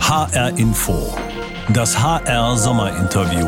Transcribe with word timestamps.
HR 0.00 0.56
Info. 0.56 1.14
Das 1.74 1.98
HR 1.98 2.56
Sommerinterview. 2.56 3.46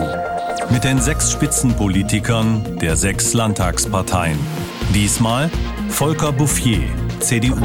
Mit 0.71 0.85
den 0.85 0.99
sechs 1.00 1.33
Spitzenpolitikern 1.33 2.79
der 2.79 2.96
sechs 2.96 3.32
Landtagsparteien. 3.32 4.38
Diesmal 4.95 5.51
Volker 5.88 6.33
Bouffier, 6.33 6.83
CDU. 7.21 7.56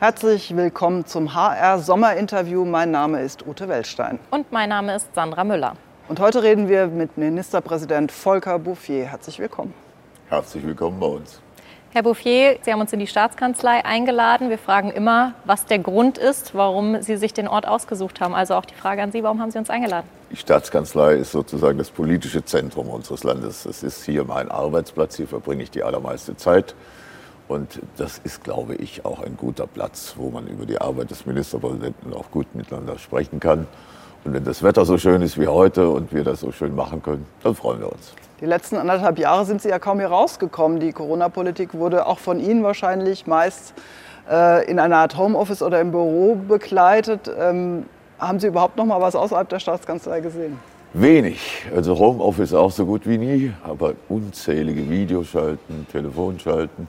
Herzlich 0.00 0.56
willkommen 0.56 1.06
zum 1.06 1.34
HR 1.34 1.78
Sommerinterview. 1.78 2.64
Mein 2.64 2.90
Name 2.90 3.22
ist 3.22 3.46
Ute 3.46 3.68
Wellstein. 3.68 4.18
Und 4.32 4.50
mein 4.50 4.68
Name 4.70 4.96
ist 4.96 5.14
Sandra 5.14 5.44
Müller. 5.44 5.76
Und 6.08 6.18
heute 6.18 6.42
reden 6.42 6.68
wir 6.68 6.88
mit 6.88 7.16
Ministerpräsident 7.16 8.10
Volker 8.10 8.58
Bouffier. 8.58 9.06
Herzlich 9.06 9.38
willkommen. 9.38 9.72
Herzlich 10.28 10.66
willkommen 10.66 10.98
bei 10.98 11.06
uns. 11.06 11.40
Herr 11.92 12.02
Bouffier, 12.02 12.58
Sie 12.62 12.72
haben 12.72 12.80
uns 12.80 12.92
in 12.92 12.98
die 12.98 13.06
Staatskanzlei 13.06 13.84
eingeladen. 13.84 14.50
Wir 14.50 14.58
fragen 14.58 14.90
immer, 14.90 15.32
was 15.44 15.64
der 15.64 15.78
Grund 15.78 16.18
ist, 16.18 16.54
warum 16.54 17.00
Sie 17.00 17.16
sich 17.16 17.32
den 17.32 17.48
Ort 17.48 17.66
ausgesucht 17.66 18.20
haben. 18.20 18.34
Also 18.34 18.54
auch 18.54 18.66
die 18.66 18.74
Frage 18.74 19.02
an 19.02 19.12
Sie, 19.12 19.22
warum 19.22 19.40
haben 19.40 19.50
Sie 19.50 19.58
uns 19.58 19.70
eingeladen? 19.70 20.06
Die 20.30 20.36
Staatskanzlei 20.36 21.14
ist 21.14 21.32
sozusagen 21.32 21.78
das 21.78 21.90
politische 21.90 22.44
Zentrum 22.44 22.88
unseres 22.88 23.24
Landes. 23.24 23.64
Es 23.64 23.82
ist 23.82 24.04
hier 24.04 24.24
mein 24.24 24.50
Arbeitsplatz, 24.50 25.16
hier 25.16 25.28
verbringe 25.28 25.62
ich 25.62 25.70
die 25.70 25.82
allermeiste 25.82 26.36
Zeit. 26.36 26.74
Und 27.48 27.80
das 27.96 28.18
ist, 28.18 28.44
glaube 28.44 28.74
ich, 28.74 29.04
auch 29.04 29.20
ein 29.20 29.36
guter 29.36 29.66
Platz, 29.66 30.14
wo 30.16 30.30
man 30.30 30.48
über 30.48 30.66
die 30.66 30.80
Arbeit 30.80 31.10
des 31.10 31.24
Ministerpräsidenten 31.24 32.12
auch 32.12 32.30
gut 32.30 32.54
miteinander 32.54 32.98
sprechen 32.98 33.40
kann. 33.40 33.68
Und 34.26 34.32
wenn 34.32 34.44
das 34.44 34.60
Wetter 34.64 34.84
so 34.84 34.98
schön 34.98 35.22
ist 35.22 35.38
wie 35.38 35.46
heute 35.46 35.88
und 35.88 36.12
wir 36.12 36.24
das 36.24 36.40
so 36.40 36.50
schön 36.50 36.74
machen 36.74 37.00
können, 37.00 37.24
dann 37.44 37.54
freuen 37.54 37.78
wir 37.78 37.92
uns. 37.92 38.12
Die 38.40 38.46
letzten 38.46 38.74
anderthalb 38.76 39.20
Jahre 39.20 39.44
sind 39.44 39.62
Sie 39.62 39.68
ja 39.68 39.78
kaum 39.78 40.00
hier 40.00 40.08
rausgekommen. 40.08 40.80
Die 40.80 40.92
Corona-Politik 40.92 41.74
wurde 41.74 42.06
auch 42.06 42.18
von 42.18 42.40
Ihnen 42.40 42.64
wahrscheinlich 42.64 43.28
meist 43.28 43.72
äh, 44.28 44.68
in 44.68 44.80
einer 44.80 44.96
Art 44.96 45.16
Homeoffice 45.16 45.62
oder 45.62 45.80
im 45.80 45.92
Büro 45.92 46.34
begleitet. 46.34 47.30
Ähm, 47.38 47.86
haben 48.18 48.40
Sie 48.40 48.48
überhaupt 48.48 48.76
noch 48.76 48.84
mal 48.84 49.00
was 49.00 49.14
außerhalb 49.14 49.48
der 49.48 49.60
Staatskanzlei 49.60 50.18
gesehen? 50.18 50.58
Wenig. 50.92 51.64
Also 51.72 51.96
Homeoffice 51.96 52.52
auch 52.52 52.72
so 52.72 52.84
gut 52.84 53.06
wie 53.06 53.18
nie, 53.18 53.52
aber 53.62 53.92
unzählige 54.08 54.90
Videoschalten, 54.90 55.86
Telefonschalten. 55.92 56.88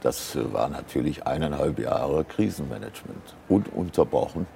Das 0.00 0.38
war 0.52 0.70
natürlich 0.70 1.26
eineinhalb 1.26 1.78
Jahre 1.78 2.24
Krisenmanagement, 2.24 3.34
ununterbrochen. 3.50 4.46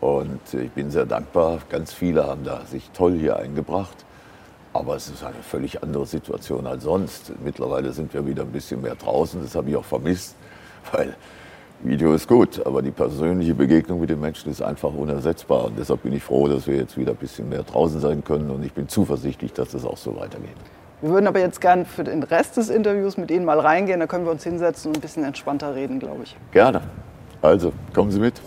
Und 0.00 0.40
ich 0.52 0.70
bin 0.72 0.90
sehr 0.90 1.06
dankbar. 1.06 1.60
Ganz 1.70 1.92
viele 1.92 2.26
haben 2.26 2.44
da 2.44 2.62
sich 2.66 2.90
toll 2.90 3.14
hier 3.18 3.36
eingebracht. 3.36 4.04
Aber 4.72 4.96
es 4.96 5.08
ist 5.08 5.22
eine 5.22 5.42
völlig 5.42 5.82
andere 5.82 6.04
Situation 6.04 6.66
als 6.66 6.82
sonst. 6.82 7.32
Mittlerweile 7.44 7.92
sind 7.92 8.12
wir 8.12 8.26
wieder 8.26 8.42
ein 8.42 8.50
bisschen 8.50 8.82
mehr 8.82 8.96
draußen. 8.96 9.40
Das 9.40 9.54
habe 9.54 9.70
ich 9.70 9.76
auch 9.76 9.84
vermisst, 9.84 10.34
weil 10.92 11.14
Video 11.80 12.14
ist 12.14 12.28
gut, 12.28 12.64
aber 12.64 12.82
die 12.82 12.90
persönliche 12.90 13.54
Begegnung 13.54 14.00
mit 14.00 14.10
den 14.10 14.20
Menschen 14.20 14.50
ist 14.50 14.62
einfach 14.62 14.92
unersetzbar. 14.92 15.66
Und 15.66 15.78
deshalb 15.78 16.02
bin 16.02 16.12
ich 16.12 16.22
froh, 16.22 16.48
dass 16.48 16.66
wir 16.66 16.76
jetzt 16.76 16.96
wieder 16.96 17.12
ein 17.12 17.18
bisschen 17.18 17.48
mehr 17.48 17.62
draußen 17.62 18.00
sein 18.00 18.24
können. 18.24 18.50
Und 18.50 18.64
ich 18.64 18.72
bin 18.72 18.88
zuversichtlich, 18.88 19.52
dass 19.52 19.70
das 19.70 19.84
auch 19.84 19.98
so 19.98 20.16
weitergeht. 20.16 20.56
Wir 21.02 21.10
würden 21.10 21.26
aber 21.26 21.40
jetzt 21.40 21.60
gern 21.60 21.84
für 21.84 22.02
den 22.02 22.22
Rest 22.22 22.56
des 22.56 22.70
Interviews 22.70 23.16
mit 23.16 23.30
Ihnen 23.30 23.44
mal 23.44 23.60
reingehen. 23.60 24.00
Da 24.00 24.06
können 24.06 24.24
wir 24.24 24.32
uns 24.32 24.42
hinsetzen 24.42 24.90
und 24.90 24.98
ein 24.98 25.00
bisschen 25.02 25.24
entspannter 25.24 25.74
reden, 25.74 26.00
glaube 26.00 26.22
ich. 26.24 26.36
Gerne. 26.50 26.80
Also, 27.42 27.72
kommen 27.92 28.10
Sie 28.10 28.20
mit. 28.20 28.40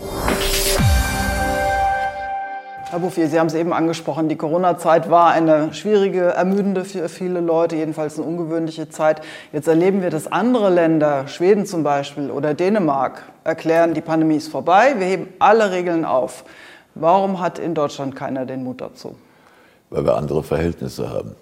Herr 2.90 3.00
Bouffier, 3.00 3.28
Sie 3.28 3.38
haben 3.38 3.48
es 3.48 3.54
eben 3.54 3.74
angesprochen, 3.74 4.30
die 4.30 4.36
Corona-Zeit 4.36 5.10
war 5.10 5.30
eine 5.30 5.74
schwierige, 5.74 6.22
ermüdende 6.22 6.86
für 6.86 7.10
viele 7.10 7.40
Leute, 7.40 7.76
jedenfalls 7.76 8.18
eine 8.18 8.26
ungewöhnliche 8.26 8.88
Zeit. 8.88 9.20
Jetzt 9.52 9.68
erleben 9.68 10.00
wir, 10.00 10.08
dass 10.08 10.26
andere 10.26 10.70
Länder, 10.70 11.28
Schweden 11.28 11.66
zum 11.66 11.82
Beispiel 11.82 12.30
oder 12.30 12.54
Dänemark, 12.54 13.24
erklären, 13.44 13.92
die 13.92 14.00
Pandemie 14.00 14.36
ist 14.36 14.48
vorbei, 14.48 14.94
wir 14.96 15.06
heben 15.06 15.28
alle 15.38 15.70
Regeln 15.70 16.06
auf. 16.06 16.44
Warum 16.94 17.40
hat 17.40 17.58
in 17.58 17.74
Deutschland 17.74 18.16
keiner 18.16 18.46
den 18.46 18.64
Mut 18.64 18.80
dazu? 18.80 19.16
Weil 19.90 20.06
wir 20.06 20.16
andere 20.16 20.42
Verhältnisse 20.42 21.10
haben. 21.10 21.32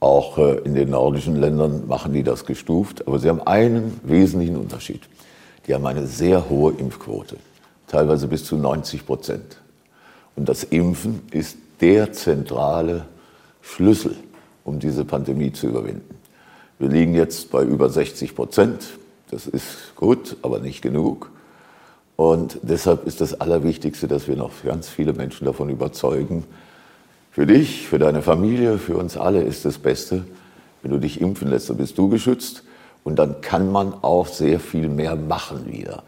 Auch 0.00 0.36
äh, 0.36 0.58
in 0.64 0.74
den 0.74 0.90
nordischen 0.90 1.36
Ländern 1.36 1.86
machen 1.86 2.12
die 2.12 2.24
das 2.24 2.44
gestuft, 2.44 3.08
aber 3.08 3.18
sie 3.18 3.30
haben 3.30 3.40
einen 3.40 3.98
wesentlichen 4.02 4.56
Unterschied. 4.56 5.00
Die 5.66 5.72
haben 5.72 5.86
eine 5.86 6.06
sehr 6.06 6.50
hohe 6.50 6.74
Impfquote, 6.74 7.36
teilweise 7.86 8.28
bis 8.28 8.44
zu 8.44 8.58
90 8.58 9.06
Prozent. 9.06 9.62
Und 10.36 10.48
das 10.48 10.64
Impfen 10.64 11.22
ist 11.30 11.56
der 11.80 12.12
zentrale 12.12 13.06
Schlüssel, 13.60 14.16
um 14.64 14.78
diese 14.78 15.04
Pandemie 15.04 15.52
zu 15.52 15.66
überwinden. 15.68 16.14
Wir 16.78 16.88
liegen 16.88 17.14
jetzt 17.14 17.50
bei 17.50 17.62
über 17.62 17.88
60 17.88 18.34
Prozent. 18.34 18.98
Das 19.30 19.46
ist 19.46 19.94
gut, 19.96 20.36
aber 20.42 20.58
nicht 20.58 20.82
genug. 20.82 21.30
Und 22.16 22.58
deshalb 22.62 23.06
ist 23.06 23.20
das 23.20 23.40
Allerwichtigste, 23.40 24.08
dass 24.08 24.28
wir 24.28 24.36
noch 24.36 24.50
ganz 24.64 24.88
viele 24.88 25.12
Menschen 25.12 25.44
davon 25.44 25.70
überzeugen, 25.70 26.44
für 27.30 27.46
dich, 27.46 27.88
für 27.88 27.98
deine 27.98 28.20
Familie, 28.20 28.76
für 28.78 28.96
uns 28.98 29.16
alle 29.16 29.42
ist 29.42 29.64
das 29.64 29.78
Beste, 29.78 30.24
wenn 30.82 30.90
du 30.90 30.98
dich 30.98 31.20
impfen 31.20 31.48
lässt, 31.48 31.70
dann 31.70 31.78
bist 31.78 31.96
du 31.96 32.10
geschützt. 32.10 32.62
Und 33.04 33.18
dann 33.18 33.40
kann 33.40 33.72
man 33.72 33.94
auch 34.02 34.26
sehr 34.26 34.60
viel 34.60 34.88
mehr 34.88 35.16
machen 35.16 35.66
wieder. 35.66 36.02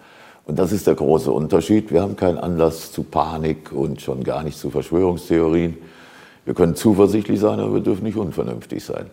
Und 0.47 0.59
das 0.59 0.73
ist 0.73 0.87
der 0.87 0.95
große 0.95 1.33
Unterschied. 1.33 1.91
Wir 1.91 2.03
haben 2.03 2.17
keinen 2.17 2.39
Anlass 2.39 2.93
zu 2.93 3.03
Panik 3.03 3.73
und 3.73 4.03
schon 4.03 4.25
gar 4.25 4.43
nicht 4.43 4.59
zu 4.59 4.71
Verschwörungstheorien. 4.71 5.79
Wir 6.45 6.55
können 6.55 6.77
zuversichtlich 6.77 7.41
sein, 7.41 7.61
aber 7.61 7.75
wir 7.75 7.81
dürfen 7.81 8.05
nicht 8.05 8.17
unvernünftig 8.17 8.85
sein. 8.85 9.07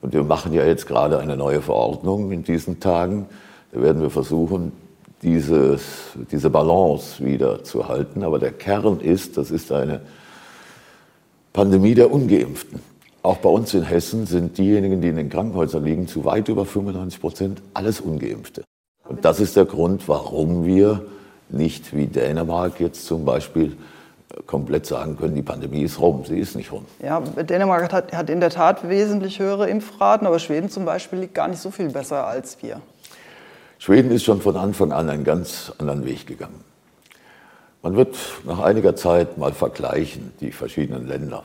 Und 0.00 0.14
wir 0.14 0.24
machen 0.24 0.54
ja 0.54 0.64
jetzt 0.64 0.86
gerade 0.86 1.18
eine 1.18 1.36
neue 1.36 1.60
Verordnung 1.60 2.32
in 2.32 2.42
diesen 2.42 2.80
Tagen. 2.80 3.26
Da 3.72 3.82
werden 3.82 4.00
wir 4.00 4.10
versuchen, 4.10 4.72
dieses, 5.22 5.82
diese 6.30 6.50
Balance 6.50 7.24
wieder 7.24 7.62
zu 7.62 7.88
halten. 7.88 8.24
Aber 8.24 8.38
der 8.38 8.52
Kern 8.52 9.00
ist, 9.00 9.36
das 9.36 9.50
ist 9.50 9.70
eine 9.70 10.00
Pandemie 11.52 11.94
der 11.94 12.10
Ungeimpften. 12.10 12.80
Auch 13.22 13.36
bei 13.36 13.50
uns 13.50 13.72
in 13.74 13.82
Hessen 13.82 14.26
sind 14.26 14.58
diejenigen, 14.58 15.00
die 15.00 15.08
in 15.08 15.16
den 15.16 15.28
Krankenhäusern 15.28 15.84
liegen, 15.84 16.08
zu 16.08 16.24
weit 16.24 16.48
über 16.48 16.64
95 16.64 17.20
Prozent 17.20 17.62
alles 17.74 18.00
Ungeimpfte. 18.00 18.64
Und 19.12 19.26
das 19.26 19.40
ist 19.40 19.56
der 19.56 19.66
Grund, 19.66 20.08
warum 20.08 20.64
wir 20.64 21.04
nicht 21.50 21.94
wie 21.94 22.06
Dänemark 22.06 22.80
jetzt 22.80 23.04
zum 23.04 23.26
Beispiel 23.26 23.76
äh, 24.30 24.42
komplett 24.46 24.86
sagen 24.86 25.18
können, 25.18 25.34
die 25.34 25.42
Pandemie 25.42 25.82
ist 25.82 26.00
rum. 26.00 26.24
Sie 26.24 26.38
ist 26.38 26.56
nicht 26.56 26.72
rum. 26.72 26.86
Ja, 27.02 27.20
Dänemark 27.20 27.92
hat, 27.92 28.14
hat 28.14 28.30
in 28.30 28.40
der 28.40 28.48
Tat 28.48 28.88
wesentlich 28.88 29.38
höhere 29.38 29.68
Impfraten, 29.68 30.26
aber 30.26 30.38
Schweden 30.38 30.70
zum 30.70 30.86
Beispiel 30.86 31.18
liegt 31.18 31.34
gar 31.34 31.46
nicht 31.46 31.60
so 31.60 31.70
viel 31.70 31.90
besser 31.90 32.26
als 32.26 32.62
wir. 32.62 32.80
Schweden 33.78 34.10
ist 34.12 34.24
schon 34.24 34.40
von 34.40 34.56
Anfang 34.56 34.92
an 34.92 35.10
einen 35.10 35.24
ganz 35.24 35.70
anderen 35.76 36.06
Weg 36.06 36.26
gegangen. 36.26 36.64
Man 37.82 37.94
wird 37.94 38.16
nach 38.46 38.60
einiger 38.60 38.96
Zeit 38.96 39.36
mal 39.36 39.52
vergleichen, 39.52 40.32
die 40.40 40.52
verschiedenen 40.52 41.06
Länder. 41.06 41.42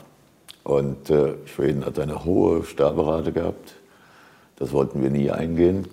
Und 0.64 1.10
äh, 1.10 1.34
Schweden 1.44 1.84
hat 1.84 1.98
eine 1.98 2.24
hohe 2.24 2.64
Sterberate 2.64 3.30
gehabt. 3.30 3.74
Das 4.56 4.72
wollten 4.72 5.02
wir 5.02 5.10
nie 5.10 5.30
eingehen. 5.30 5.86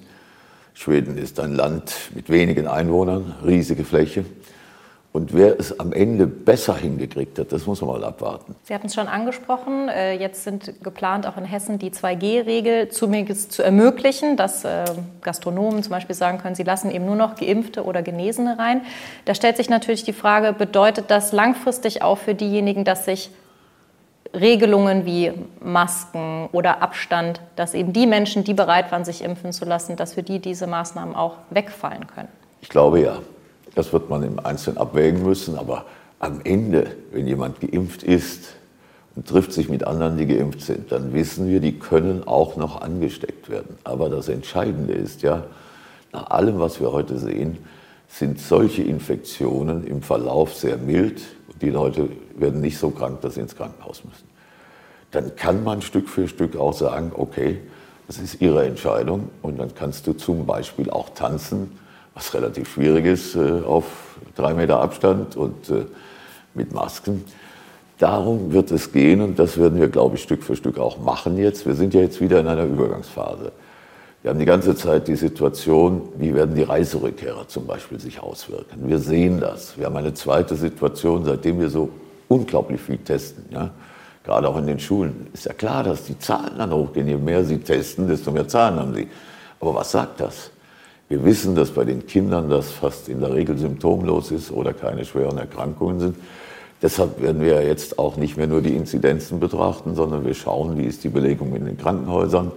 Schweden 0.75 1.17
ist 1.17 1.39
ein 1.39 1.55
Land 1.55 2.11
mit 2.13 2.29
wenigen 2.29 2.67
Einwohnern, 2.67 3.33
riesige 3.45 3.85
Fläche. 3.85 4.25
Und 5.13 5.33
wer 5.33 5.57
es 5.57 5.79
am 5.79 5.93
Ende 5.93 6.27
besser 6.27 6.75
hingekriegt 6.75 7.39
hat, 7.39 7.53
das 7.53 7.65
muss 7.65 7.79
man 7.79 7.91
mal 7.91 8.03
abwarten. 8.03 8.53
Sie 8.63 8.73
hatten 8.73 8.87
es 8.87 8.93
schon 8.93 9.07
angesprochen. 9.07 9.87
Äh, 9.87 10.17
jetzt 10.17 10.43
sind 10.43 10.83
geplant, 10.83 11.25
auch 11.25 11.37
in 11.37 11.45
Hessen 11.45 11.79
die 11.79 11.91
2G-Regel 11.91 12.89
zumindest 12.89 13.53
zu 13.53 13.63
ermöglichen, 13.63 14.35
dass 14.35 14.65
äh, 14.65 14.83
Gastronomen 15.21 15.81
zum 15.83 15.91
Beispiel 15.91 16.17
sagen 16.17 16.39
können, 16.39 16.55
sie 16.55 16.63
lassen 16.63 16.91
eben 16.91 17.05
nur 17.05 17.15
noch 17.15 17.37
Geimpfte 17.37 17.85
oder 17.85 18.01
Genesene 18.01 18.59
rein. 18.59 18.81
Da 19.23 19.33
stellt 19.33 19.55
sich 19.55 19.69
natürlich 19.69 20.03
die 20.03 20.11
Frage, 20.11 20.51
bedeutet 20.51 21.05
das 21.07 21.31
langfristig 21.31 22.01
auch 22.01 22.17
für 22.17 22.35
diejenigen, 22.35 22.83
dass 22.83 23.05
sich 23.05 23.31
Regelungen 24.39 25.05
wie 25.05 25.31
Masken 25.61 26.49
oder 26.51 26.81
Abstand, 26.81 27.41
dass 27.55 27.73
eben 27.73 27.93
die 27.93 28.07
Menschen, 28.07 28.43
die 28.43 28.53
bereit 28.53 28.91
waren, 28.91 29.05
sich 29.05 29.23
impfen 29.23 29.51
zu 29.51 29.65
lassen, 29.65 29.95
dass 29.95 30.13
für 30.13 30.23
die 30.23 30.39
diese 30.39 30.67
Maßnahmen 30.67 31.15
auch 31.15 31.37
wegfallen 31.49 32.07
können? 32.07 32.29
Ich 32.61 32.69
glaube 32.69 33.01
ja. 33.01 33.19
Das 33.75 33.91
wird 33.91 34.09
man 34.09 34.23
im 34.23 34.39
Einzelnen 34.39 34.77
abwägen 34.77 35.21
müssen. 35.21 35.57
Aber 35.57 35.85
am 36.19 36.39
Ende, 36.43 36.95
wenn 37.11 37.27
jemand 37.27 37.59
geimpft 37.59 38.03
ist 38.03 38.55
und 39.15 39.27
trifft 39.27 39.51
sich 39.51 39.69
mit 39.69 39.85
anderen, 39.85 40.17
die 40.17 40.25
geimpft 40.25 40.61
sind, 40.61 40.91
dann 40.91 41.13
wissen 41.13 41.47
wir, 41.47 41.59
die 41.59 41.77
können 41.77 42.25
auch 42.25 42.55
noch 42.55 42.81
angesteckt 42.81 43.49
werden. 43.49 43.77
Aber 43.83 44.09
das 44.09 44.29
Entscheidende 44.29 44.93
ist 44.93 45.21
ja, 45.21 45.43
nach 46.13 46.29
allem, 46.29 46.59
was 46.59 46.79
wir 46.79 46.93
heute 46.93 47.19
sehen, 47.19 47.57
sind 48.07 48.39
solche 48.39 48.81
Infektionen 48.81 49.85
im 49.85 50.01
Verlauf 50.01 50.55
sehr 50.55 50.77
mild. 50.77 51.21
Die 51.61 51.69
Leute 51.69 52.09
werden 52.35 52.61
nicht 52.61 52.77
so 52.77 52.89
krank, 52.89 53.21
dass 53.21 53.35
sie 53.35 53.41
ins 53.41 53.55
Krankenhaus 53.55 54.03
müssen. 54.03 54.27
Dann 55.11 55.35
kann 55.35 55.63
man 55.63 55.81
Stück 55.81 56.09
für 56.09 56.27
Stück 56.27 56.57
auch 56.57 56.73
sagen, 56.73 57.11
okay, 57.15 57.61
das 58.07 58.19
ist 58.19 58.41
Ihre 58.41 58.65
Entscheidung 58.65 59.29
und 59.41 59.57
dann 59.59 59.73
kannst 59.73 60.05
du 60.07 60.13
zum 60.13 60.45
Beispiel 60.45 60.89
auch 60.89 61.09
tanzen, 61.09 61.79
was 62.13 62.33
relativ 62.33 62.71
schwierig 62.73 63.05
ist, 63.05 63.35
äh, 63.35 63.61
auf 63.65 63.85
drei 64.35 64.53
Meter 64.53 64.79
Abstand 64.79 65.35
und 65.35 65.69
äh, 65.69 65.85
mit 66.53 66.73
Masken. 66.73 67.23
Darum 67.97 68.51
wird 68.51 68.71
es 68.71 68.91
gehen 68.91 69.21
und 69.21 69.39
das 69.39 69.57
werden 69.57 69.79
wir, 69.79 69.87
glaube 69.87 70.15
ich, 70.15 70.23
Stück 70.23 70.43
für 70.43 70.55
Stück 70.55 70.77
auch 70.77 70.97
machen 70.99 71.37
jetzt. 71.37 71.65
Wir 71.65 71.75
sind 71.75 71.93
ja 71.93 72.01
jetzt 72.01 72.19
wieder 72.19 72.39
in 72.41 72.47
einer 72.47 72.65
Übergangsphase. 72.65 73.51
Wir 74.25 74.31
haben 74.31 74.39
die 74.39 74.45
ganze 74.45 74.75
Zeit 74.75 75.07
die 75.07 75.15
Situation, 75.15 76.01
wie 76.17 76.33
werden 76.33 76.55
die 76.55 76.63
Reiserückkehrer 76.63 77.47
zum 77.47 77.67
Beispiel 77.67 77.99
sich 77.99 78.23
auswirken. 78.23 78.89
Wir 78.89 78.97
sehen 78.97 79.39
das. 79.39 79.77
Wir 79.77 79.85
haben 79.85 79.95
eine 79.97 80.15
zweite 80.15 80.55
Situation, 80.55 81.23
seitdem 81.23 81.59
wir 81.59 81.69
so 81.69 81.91
unglaublich 82.27 82.81
viel 82.81 82.97
testen. 82.97 83.45
Ja? 83.51 83.69
Gerade 84.23 84.49
auch 84.49 84.57
in 84.57 84.65
den 84.65 84.79
Schulen 84.79 85.27
ist 85.31 85.45
ja 85.45 85.53
klar, 85.53 85.83
dass 85.83 86.05
die 86.05 86.17
Zahlen 86.17 86.57
dann 86.57 86.73
hochgehen. 86.73 87.07
Je 87.07 87.17
mehr 87.17 87.45
sie 87.45 87.59
testen, 87.59 88.07
desto 88.07 88.31
mehr 88.31 88.47
Zahlen 88.47 88.79
haben 88.79 88.95
sie. 88.95 89.07
Aber 89.59 89.75
was 89.75 89.91
sagt 89.91 90.19
das? 90.19 90.49
Wir 91.07 91.23
wissen, 91.23 91.53
dass 91.53 91.69
bei 91.69 91.85
den 91.85 92.07
Kindern 92.07 92.49
das 92.49 92.71
fast 92.71 93.07
in 93.09 93.19
der 93.19 93.31
Regel 93.31 93.59
symptomlos 93.59 94.31
ist 94.31 94.49
oder 94.49 94.73
keine 94.73 95.05
schweren 95.05 95.37
Erkrankungen 95.37 95.99
sind. 95.99 96.15
Deshalb 96.81 97.21
werden 97.21 97.43
wir 97.43 97.63
jetzt 97.63 97.99
auch 97.99 98.17
nicht 98.17 98.37
mehr 98.37 98.47
nur 98.47 98.63
die 98.63 98.75
Inzidenzen 98.75 99.39
betrachten, 99.39 99.93
sondern 99.93 100.25
wir 100.25 100.33
schauen, 100.33 100.79
wie 100.79 100.85
ist 100.85 101.03
die 101.03 101.09
Belegung 101.09 101.55
in 101.55 101.65
den 101.65 101.77
Krankenhäusern 101.77 102.53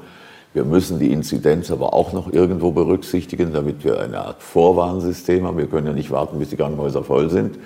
wir 0.59 0.65
müssen 0.65 0.99
die 0.99 1.13
Inzidenz 1.13 1.71
aber 1.71 1.95
auch 1.95 2.13
noch 2.13 2.33
irgendwo 2.33 2.73
berücksichtigen, 2.73 3.53
damit 3.53 3.85
wir 3.85 4.01
eine 4.01 4.19
Art 4.19 4.43
Vorwarnsystem 4.43 5.47
haben. 5.47 5.57
Wir 5.57 5.69
können 5.69 5.87
ja 5.87 5.93
nicht 5.93 6.11
warten, 6.11 6.41
bis 6.41 6.49
die 6.49 6.57
Krankenhäuser 6.57 7.05
voll 7.05 7.31
sind. 7.31 7.61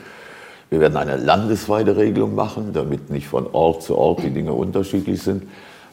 Wir 0.68 0.78
werden 0.78 0.98
eine 0.98 1.16
landesweite 1.16 1.96
Regelung 1.96 2.34
machen, 2.34 2.74
damit 2.74 3.08
nicht 3.08 3.28
von 3.28 3.46
Ort 3.54 3.82
zu 3.82 3.96
Ort 3.96 4.22
die 4.22 4.28
Dinge 4.28 4.52
unterschiedlich 4.52 5.22
sind. 5.22 5.44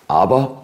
Aber 0.09 0.58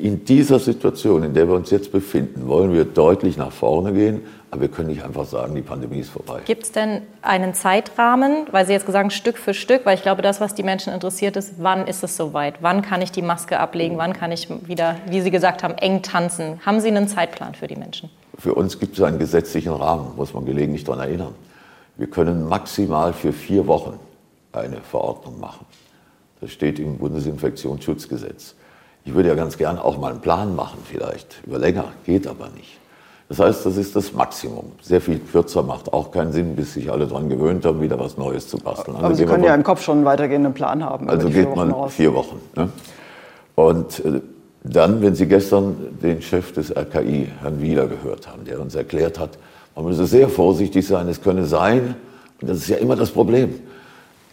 in 0.00 0.24
dieser 0.24 0.58
Situation, 0.58 1.22
in 1.22 1.34
der 1.34 1.48
wir 1.48 1.54
uns 1.54 1.70
jetzt 1.70 1.92
befinden, 1.92 2.48
wollen 2.48 2.72
wir 2.72 2.84
deutlich 2.84 3.36
nach 3.36 3.52
vorne 3.52 3.92
gehen. 3.92 4.22
Aber 4.50 4.62
wir 4.62 4.68
können 4.68 4.88
nicht 4.88 5.04
einfach 5.04 5.26
sagen, 5.26 5.54
die 5.54 5.62
Pandemie 5.62 6.00
ist 6.00 6.10
vorbei. 6.10 6.40
Gibt 6.44 6.64
es 6.64 6.72
denn 6.72 7.02
einen 7.22 7.54
Zeitrahmen, 7.54 8.46
weil 8.50 8.66
Sie 8.66 8.72
jetzt 8.72 8.84
gesagt 8.84 9.04
haben, 9.04 9.10
Stück 9.10 9.38
für 9.38 9.54
Stück, 9.54 9.86
weil 9.86 9.96
ich 9.96 10.02
glaube, 10.02 10.22
das, 10.22 10.40
was 10.40 10.54
die 10.54 10.64
Menschen 10.64 10.92
interessiert, 10.92 11.36
ist, 11.36 11.54
wann 11.58 11.86
ist 11.86 12.02
es 12.02 12.16
soweit? 12.16 12.54
Wann 12.60 12.82
kann 12.82 13.00
ich 13.00 13.12
die 13.12 13.22
Maske 13.22 13.60
ablegen? 13.60 13.96
Wann 13.96 14.12
kann 14.12 14.32
ich 14.32 14.48
wieder, 14.66 14.96
wie 15.08 15.20
Sie 15.20 15.30
gesagt 15.30 15.62
haben, 15.62 15.74
eng 15.74 16.02
tanzen? 16.02 16.58
Haben 16.66 16.80
Sie 16.80 16.88
einen 16.88 17.06
Zeitplan 17.06 17.54
für 17.54 17.68
die 17.68 17.76
Menschen? 17.76 18.10
Für 18.38 18.54
uns 18.54 18.80
gibt 18.80 18.96
es 18.98 19.04
einen 19.04 19.18
gesetzlichen 19.18 19.72
Rahmen, 19.72 20.16
muss 20.16 20.34
man 20.34 20.44
gelegentlich 20.44 20.82
daran 20.82 21.00
erinnern. 21.00 21.34
Wir 21.96 22.08
können 22.08 22.48
maximal 22.48 23.12
für 23.12 23.32
vier 23.32 23.66
Wochen 23.66 24.00
eine 24.52 24.78
Verordnung 24.78 25.38
machen. 25.38 25.66
Das 26.40 26.50
steht 26.50 26.78
im 26.78 26.98
Bundesinfektionsschutzgesetz. 26.98 28.56
Ich 29.04 29.14
würde 29.14 29.28
ja 29.28 29.34
ganz 29.34 29.56
gern 29.56 29.78
auch 29.78 29.98
mal 29.98 30.10
einen 30.12 30.20
Plan 30.20 30.54
machen, 30.54 30.78
vielleicht 30.84 31.40
über 31.46 31.58
länger, 31.58 31.86
geht 32.04 32.26
aber 32.26 32.48
nicht. 32.56 32.78
Das 33.30 33.38
heißt, 33.38 33.64
das 33.64 33.76
ist 33.76 33.94
das 33.94 34.12
Maximum. 34.12 34.72
Sehr 34.82 35.00
viel 35.00 35.20
kürzer 35.20 35.62
macht 35.62 35.92
auch 35.92 36.10
keinen 36.10 36.32
Sinn, 36.32 36.56
bis 36.56 36.74
sich 36.74 36.90
alle 36.90 37.06
daran 37.06 37.28
gewöhnt 37.28 37.64
haben, 37.64 37.80
wieder 37.80 37.98
was 37.98 38.18
Neues 38.18 38.48
zu 38.48 38.58
basteln. 38.58 38.96
Aber 38.96 39.06
also 39.06 39.18
Sie 39.18 39.24
können 39.24 39.44
ja 39.44 39.54
im 39.54 39.62
Kopf 39.62 39.82
schon 39.82 39.98
einen 39.98 40.04
weitergehenden 40.04 40.52
Plan 40.52 40.84
haben. 40.84 41.08
Also 41.08 41.28
geht 41.28 41.54
man 41.54 41.70
raus. 41.70 41.94
vier 41.94 42.12
Wochen. 42.12 42.40
Ne? 42.56 42.68
Und 43.54 44.04
äh, 44.04 44.20
dann, 44.64 45.00
wenn 45.00 45.14
Sie 45.14 45.26
gestern 45.26 45.76
den 46.02 46.20
Chef 46.22 46.52
des 46.52 46.76
RKI, 46.76 47.28
Herrn 47.40 47.60
Wieler, 47.60 47.86
gehört 47.86 48.26
haben, 48.26 48.44
der 48.44 48.60
uns 48.60 48.74
erklärt 48.74 49.20
hat, 49.20 49.38
man 49.76 49.84
müsse 49.84 50.06
sehr 50.06 50.28
vorsichtig 50.28 50.86
sein, 50.86 51.08
es 51.08 51.22
könne 51.22 51.46
sein, 51.46 51.94
und 52.40 52.50
das 52.50 52.58
ist 52.58 52.68
ja 52.68 52.78
immer 52.78 52.96
das 52.96 53.10
Problem, 53.10 53.60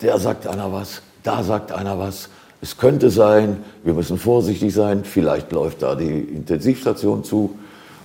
der 0.01 0.17
sagt 0.17 0.47
einer 0.47 0.73
was, 0.73 1.01
da 1.23 1.43
sagt 1.43 1.71
einer 1.71 1.99
was, 1.99 2.29
es 2.62 2.77
könnte 2.77 3.09
sein, 3.09 3.63
wir 3.83 3.94
müssen 3.94 4.18
vorsichtig 4.18 4.74
sein, 4.74 5.04
vielleicht 5.04 5.51
läuft 5.51 5.83
da 5.83 5.95
die 5.95 6.19
Intensivstation 6.19 7.24
zu, 7.24 7.57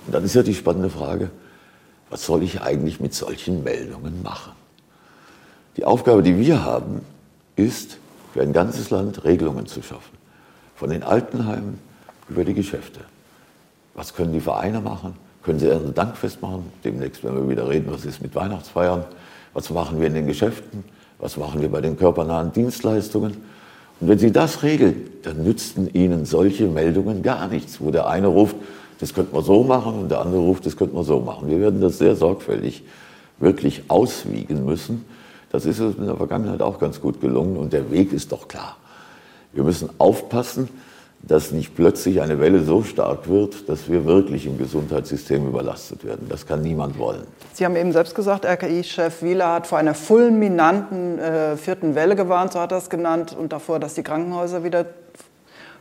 und 0.05 0.13
dann 0.13 0.23
ist 0.23 0.35
ja 0.35 0.43
die 0.43 0.53
spannende 0.53 0.89
Frage, 0.89 1.31
was 2.09 2.25
soll 2.25 2.43
ich 2.43 2.61
eigentlich 2.61 2.99
mit 2.99 3.13
solchen 3.13 3.63
Meldungen 3.63 4.21
machen? 4.21 4.51
Die 5.77 5.85
Aufgabe, 5.85 6.21
die 6.21 6.37
wir 6.37 6.63
haben, 6.63 7.01
ist, 7.55 7.97
für 8.33 8.41
ein 8.41 8.53
ganzes 8.53 8.89
Land 8.89 9.23
Regelungen 9.23 9.65
zu 9.65 9.81
schaffen. 9.81 10.17
Von 10.75 10.89
den 10.89 11.03
Altenheimen 11.03 11.79
über 12.29 12.43
die 12.43 12.53
Geschäfte. 12.53 12.99
Was 13.95 14.13
können 14.13 14.33
die 14.33 14.41
Vereine 14.41 14.81
machen? 14.81 15.15
Können 15.43 15.59
sie 15.59 15.71
ein 15.71 15.93
Dankfest 15.93 16.41
machen? 16.41 16.71
Demnächst 16.83 17.23
werden 17.23 17.41
wir 17.41 17.49
wieder 17.49 17.69
reden, 17.69 17.91
was 17.91 18.05
ist 18.05 18.21
mit 18.21 18.33
Weihnachtsfeiern? 18.35 19.05
Was 19.53 19.69
machen 19.69 19.99
wir 19.99 20.07
in 20.07 20.13
den 20.15 20.27
Geschäften? 20.27 20.83
Was 21.19 21.37
machen 21.37 21.61
wir 21.61 21.69
bei 21.69 21.81
den 21.81 21.97
körpernahen 21.97 22.51
Dienstleistungen? 22.51 23.37
Und 24.03 24.09
wenn 24.09 24.19
Sie 24.19 24.33
das 24.33 24.63
regeln, 24.63 25.11
dann 25.21 25.45
nützten 25.45 25.87
Ihnen 25.93 26.25
solche 26.25 26.67
Meldungen 26.67 27.23
gar 27.23 27.47
nichts, 27.47 27.79
wo 27.79 27.89
der 27.89 28.07
eine 28.07 28.27
ruft, 28.27 28.57
das 28.99 29.13
könnte 29.13 29.33
man 29.33 29.45
so 29.45 29.63
machen 29.63 29.93
und 29.93 30.11
der 30.11 30.19
andere 30.19 30.41
ruft, 30.41 30.65
das 30.65 30.75
könnte 30.75 30.93
man 30.93 31.05
so 31.05 31.21
machen. 31.21 31.49
Wir 31.49 31.61
werden 31.61 31.79
das 31.79 31.99
sehr 31.99 32.17
sorgfältig 32.17 32.83
wirklich 33.39 33.83
auswiegen 33.87 34.65
müssen. 34.65 35.05
Das 35.53 35.65
ist 35.65 35.79
uns 35.79 35.95
in 35.95 36.05
der 36.05 36.17
Vergangenheit 36.17 36.61
auch 36.61 36.79
ganz 36.79 36.99
gut 36.99 37.21
gelungen 37.21 37.55
und 37.55 37.71
der 37.71 37.91
Weg 37.91 38.11
ist 38.11 38.33
doch 38.33 38.49
klar. 38.49 38.75
Wir 39.53 39.63
müssen 39.63 39.89
aufpassen, 39.99 40.67
dass 41.25 41.51
nicht 41.51 41.73
plötzlich 41.75 42.21
eine 42.21 42.39
Welle 42.39 42.63
so 42.63 42.83
stark 42.83 43.29
wird, 43.29 43.69
dass 43.69 43.89
wir 43.89 44.03
wirklich 44.03 44.45
im 44.45 44.57
Gesundheitssystem 44.57 45.47
überlastet 45.47 46.03
werden. 46.03 46.27
Das 46.29 46.45
kann 46.45 46.61
niemand 46.61 46.99
wollen. 46.99 47.23
Sie 47.53 47.63
haben 47.63 47.77
eben 47.77 47.93
selbst 47.93 48.13
gesagt, 48.13 48.45
RKI-Chef 48.45 49.23
Wieler 49.23 49.53
hat 49.53 49.67
vor 49.67 49.77
einer 49.77 49.93
fulminanten 49.93 51.19
äh, 51.19 51.55
vierten 51.55 51.95
Welle 51.95 52.17
gewarnt, 52.17 52.51
so 52.51 52.59
hat 52.59 52.73
er 52.73 52.77
es 52.77 52.89
genannt, 52.89 53.35
und 53.37 53.53
davor, 53.53 53.79
dass 53.79 53.93
die 53.93 54.03
Krankenhäuser 54.03 54.65
wieder 54.65 54.85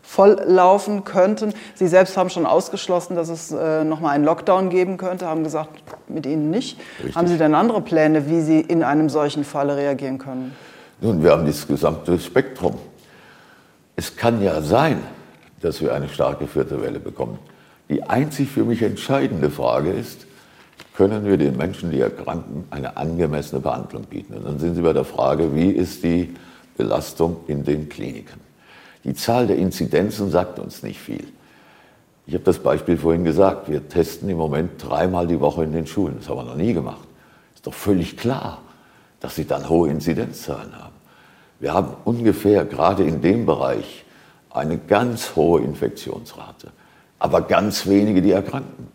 volllaufen 0.02 1.04
könnten. 1.04 1.54
Sie 1.74 1.88
selbst 1.88 2.16
haben 2.16 2.30
schon 2.30 2.46
ausgeschlossen, 2.46 3.16
dass 3.16 3.28
es 3.28 3.50
äh, 3.50 3.82
nochmal 3.82 4.14
einen 4.14 4.24
Lockdown 4.24 4.70
geben 4.70 4.96
könnte, 4.96 5.26
haben 5.26 5.42
gesagt, 5.42 5.70
mit 6.06 6.24
Ihnen 6.24 6.50
nicht. 6.50 6.78
Richtig. 6.98 7.16
Haben 7.16 7.26
Sie 7.26 7.38
denn 7.38 7.54
andere 7.54 7.80
Pläne, 7.80 8.28
wie 8.28 8.42
Sie 8.42 8.60
in 8.60 8.84
einem 8.84 9.08
solchen 9.08 9.42
Falle 9.42 9.76
reagieren 9.76 10.18
können? 10.18 10.54
Nun, 11.00 11.22
wir 11.22 11.32
haben 11.32 11.46
das 11.46 11.66
gesamte 11.66 12.18
Spektrum. 12.18 12.74
Es 13.96 14.14
kann 14.14 14.40
ja 14.42 14.60
sein, 14.60 15.02
dass 15.62 15.80
wir 15.80 15.94
eine 15.94 16.08
starke 16.08 16.46
vierte 16.46 16.82
Welle 16.82 17.00
bekommen. 17.00 17.38
Die 17.88 18.02
einzig 18.02 18.50
für 18.50 18.64
mich 18.64 18.82
entscheidende 18.82 19.50
Frage 19.50 19.90
ist, 19.90 20.26
können 20.94 21.24
wir 21.24 21.36
den 21.36 21.56
Menschen, 21.56 21.90
die 21.90 22.00
erkranken, 22.00 22.64
eine 22.70 22.96
angemessene 22.96 23.60
Behandlung 23.60 24.04
bieten? 24.04 24.34
Und 24.34 24.44
dann 24.44 24.58
sind 24.58 24.74
Sie 24.74 24.82
bei 24.82 24.92
der 24.92 25.04
Frage, 25.04 25.54
wie 25.54 25.70
ist 25.70 26.04
die 26.04 26.34
Belastung 26.76 27.36
in 27.46 27.64
den 27.64 27.88
Kliniken? 27.88 28.40
Die 29.04 29.14
Zahl 29.14 29.46
der 29.46 29.56
Inzidenzen 29.56 30.30
sagt 30.30 30.58
uns 30.58 30.82
nicht 30.82 31.00
viel. 31.00 31.26
Ich 32.26 32.34
habe 32.34 32.44
das 32.44 32.58
Beispiel 32.58 32.96
vorhin 32.96 33.24
gesagt. 33.24 33.68
Wir 33.68 33.88
testen 33.88 34.28
im 34.28 34.36
Moment 34.36 34.72
dreimal 34.78 35.26
die 35.26 35.40
Woche 35.40 35.64
in 35.64 35.72
den 35.72 35.86
Schulen. 35.86 36.16
Das 36.18 36.28
haben 36.28 36.38
wir 36.38 36.44
noch 36.44 36.56
nie 36.56 36.72
gemacht. 36.72 37.08
Ist 37.54 37.66
doch 37.66 37.74
völlig 37.74 38.16
klar, 38.16 38.60
dass 39.20 39.34
sie 39.34 39.46
dann 39.46 39.68
hohe 39.68 39.90
Inzidenzzahlen 39.90 40.72
haben. 40.78 40.94
Wir 41.58 41.74
haben 41.74 41.94
ungefähr 42.04 42.64
gerade 42.64 43.02
in 43.04 43.22
dem 43.22 43.46
Bereich 43.46 44.04
eine 44.54 44.78
ganz 44.78 45.34
hohe 45.36 45.60
Infektionsrate, 45.62 46.68
aber 47.18 47.42
ganz 47.42 47.86
wenige, 47.86 48.22
die 48.22 48.32
erkranken. 48.32 48.88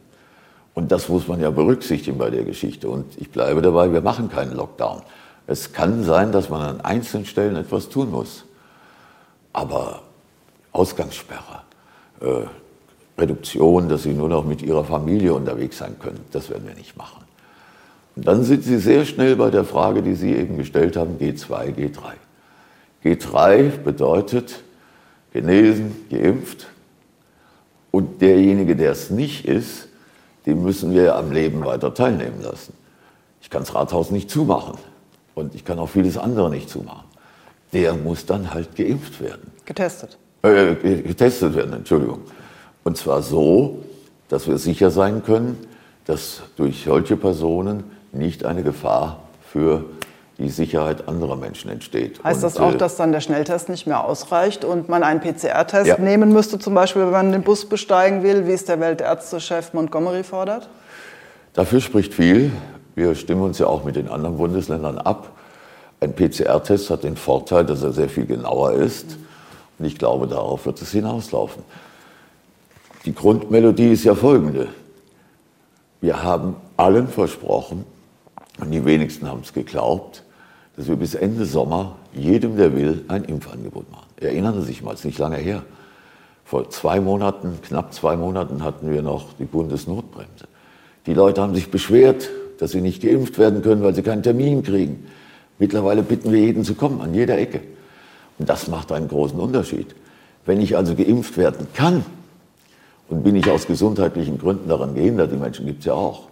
Und 0.74 0.92
das 0.92 1.10
muss 1.10 1.28
man 1.28 1.40
ja 1.40 1.50
berücksichtigen 1.50 2.18
bei 2.18 2.30
der 2.30 2.44
Geschichte. 2.44 2.88
Und 2.90 3.20
ich 3.20 3.32
bleibe 3.32 3.62
dabei, 3.62 3.92
wir 3.92 4.02
machen 4.02 4.30
keinen 4.30 4.56
Lockdown. 4.56 5.02
Es 5.48 5.74
kann 5.74 6.04
sein, 6.04 6.32
dass 6.32 6.50
man 6.50 6.62
an 6.62 6.82
einzelnen 6.82 7.26
Stellen 7.26 7.56
etwas 7.56 7.90
tun 7.90 8.12
muss. 8.12 8.46
Aber 9.54 10.02
Ausgangssperre, 10.72 11.64
äh, 12.22 12.46
Reduktion, 13.20 13.90
dass 13.90 14.04
sie 14.04 14.14
nur 14.14 14.30
noch 14.30 14.46
mit 14.46 14.62
ihrer 14.62 14.84
Familie 14.84 15.34
unterwegs 15.34 15.80
sein 15.80 15.98
können, 16.00 16.20
das 16.32 16.52
werden 16.52 16.68
wir 16.68 16.76
nicht 16.76 16.96
machen. 16.96 17.26
Und 18.16 18.28
dann 18.28 18.44
sind 18.44 18.64
Sie 18.64 18.78
sehr 18.78 19.06
schnell 19.06 19.36
bei 19.36 19.52
der 19.52 19.64
Frage, 19.64 20.02
die 20.02 20.16
Sie 20.16 20.34
eben 20.36 20.58
gestellt 20.58 20.98
haben, 20.98 21.18
G2, 21.20 21.74
G3. 21.76 22.00
G3 23.04 23.78
bedeutet 23.78 24.64
genesen, 25.34 26.06
geimpft. 26.10 26.68
Und 27.92 28.22
derjenige, 28.22 28.76
der 28.76 28.92
es 28.92 29.10
nicht 29.10 29.46
ist, 29.46 29.88
den 30.46 30.64
müssen 30.64 30.94
wir 30.94 31.16
am 31.16 31.32
Leben 31.32 31.66
weiter 31.66 31.94
teilnehmen 31.94 32.42
lassen. 32.42 32.74
Ich 33.42 33.50
kann 33.50 33.64
das 33.64 33.74
Rathaus 33.74 34.12
nicht 34.12 34.30
zumachen 34.30 34.78
und 35.36 35.56
ich 35.56 35.66
kann 35.66 35.80
auch 35.80 35.90
vieles 35.90 36.18
andere 36.18 36.50
nicht 36.50 36.70
zumachen 36.70 37.08
der 37.74 37.94
muss 37.94 38.26
dann 38.26 38.54
halt 38.54 38.76
geimpft 38.76 39.22
werden. 39.22 39.52
Getestet. 39.66 40.18
Äh, 40.44 40.76
getestet 40.76 41.56
werden, 41.56 41.74
Entschuldigung. 41.74 42.22
Und 42.84 42.98
zwar 42.98 43.22
so, 43.22 43.84
dass 44.30 44.48
wir 44.48 44.58
sicher 44.58 44.92
sein 44.92 45.24
können, 45.24 45.58
dass 46.06 46.42
durch 46.56 46.84
solche 46.86 47.18
Personen 47.18 47.84
nicht 48.14 48.46
eine 48.46 48.64
Gefahr 48.64 49.24
für 49.52 49.84
die 50.38 50.50
Sicherheit 50.50 51.08
anderer 51.08 51.36
Menschen 51.36 51.72
entsteht. 51.72 52.24
Heißt 52.24 52.44
das 52.44 52.58
auch, 52.58 52.74
äh, 52.74 52.78
dass 52.78 52.96
dann 52.96 53.12
der 53.12 53.22
Schnelltest 53.22 53.70
nicht 53.70 53.88
mehr 53.88 54.04
ausreicht 54.04 54.64
und 54.64 54.88
man 54.88 55.04
einen 55.04 55.20
PCR-Test 55.20 55.88
ja. 55.88 55.98
nehmen 55.98 56.32
müsste, 56.32 56.60
zum 56.60 56.76
Beispiel, 56.76 57.04
wenn 57.04 57.12
man 57.12 57.32
den 57.32 57.42
Bus 57.42 57.66
besteigen 57.66 58.22
will, 58.22 58.46
wie 58.48 58.52
es 58.52 58.66
der 58.66 58.80
Weltärztechef 58.80 59.74
Montgomery 59.74 60.24
fordert? 60.24 60.70
Dafür 61.54 61.82
spricht 61.82 62.14
viel. 62.14 62.52
Wir 62.94 63.16
stimmen 63.16 63.42
uns 63.42 63.58
ja 63.58 63.66
auch 63.66 63.84
mit 63.84 63.96
den 63.96 64.10
anderen 64.10 64.38
Bundesländern 64.38 65.00
ab. 65.00 65.32
Ein 66.00 66.14
PCR-Test 66.14 66.92
hat 66.92 67.04
den 67.04 67.18
Vorteil, 67.18 67.66
dass 67.66 67.82
er 67.82 67.92
sehr 67.92 68.10
viel 68.10 68.28
genauer 68.28 68.74
ist. 68.74 69.18
Und 69.80 69.86
ich 69.86 69.98
glaube, 69.98 70.28
darauf 70.28 70.68
wird 70.68 70.80
es 70.82 70.92
hinauslaufen. 70.92 71.64
Die 73.06 73.16
Grundmelodie 73.16 73.94
ist 73.94 74.04
ja 74.04 74.14
folgende. 74.14 74.68
Wir 76.02 76.22
haben 76.22 76.56
allen 76.76 77.08
versprochen, 77.08 77.86
und 78.60 78.72
die 78.72 78.84
wenigsten 78.86 79.28
haben 79.28 79.42
es 79.44 79.54
geglaubt, 79.54 80.24
dass 80.78 80.88
wir 80.88 80.96
bis 80.96 81.16
Ende 81.16 81.46
Sommer 81.46 81.96
jedem, 82.14 82.56
der 82.56 82.76
will, 82.76 83.04
ein 83.08 83.26
Impfangebot 83.26 83.92
machen. 83.92 84.06
Erinnern 84.18 84.54
Sie 84.62 84.68
sich 84.68 84.84
mal, 84.84 84.94
es 84.94 85.00
ist 85.00 85.06
nicht 85.06 85.18
lange 85.18 85.38
her. 85.38 85.64
Vor 86.46 86.70
zwei 86.70 87.02
Monaten, 87.02 87.60
knapp 87.64 87.94
zwei 87.94 88.16
Monaten 88.16 88.64
hatten 88.64 88.92
wir 88.92 89.02
noch 89.02 89.34
die 89.34 89.46
Bundesnotbremse. 89.46 90.48
Die 91.08 91.14
Leute 91.14 91.42
haben 91.42 91.56
sich 91.56 91.72
beschwert, 91.72 92.30
dass 92.60 92.72
sie 92.72 92.82
nicht 92.82 93.02
geimpft 93.02 93.38
werden 93.38 93.62
können, 93.62 93.84
weil 93.84 93.96
sie 93.96 94.04
keinen 94.04 94.24
Termin 94.24 94.64
kriegen. 94.64 95.08
Mittlerweile 95.60 96.04
bitten 96.04 96.32
wir 96.32 96.40
jeden 96.40 96.64
zu 96.64 96.76
kommen, 96.76 97.02
an 97.02 97.14
jeder 97.14 97.38
Ecke. 97.38 97.62
Und 98.38 98.48
das 98.48 98.68
macht 98.68 98.92
einen 98.92 99.08
großen 99.08 99.40
Unterschied. 99.40 99.96
Wenn 100.46 100.62
ich 100.62 100.78
also 100.78 100.96
geimpft 100.96 101.38
werden 101.38 101.68
kann 101.74 102.06
und 103.10 103.24
bin 103.24 103.36
ich 103.36 103.50
aus 103.50 103.66
gesundheitlichen 103.66 104.38
Gründen 104.38 104.70
daran 104.70 104.94
gehindert, 104.94 105.32
die 105.32 105.38
Menschen 105.38 105.66
gibt 105.66 105.80
es 105.80 105.86
ja 105.86 105.94
auch, 105.94 106.28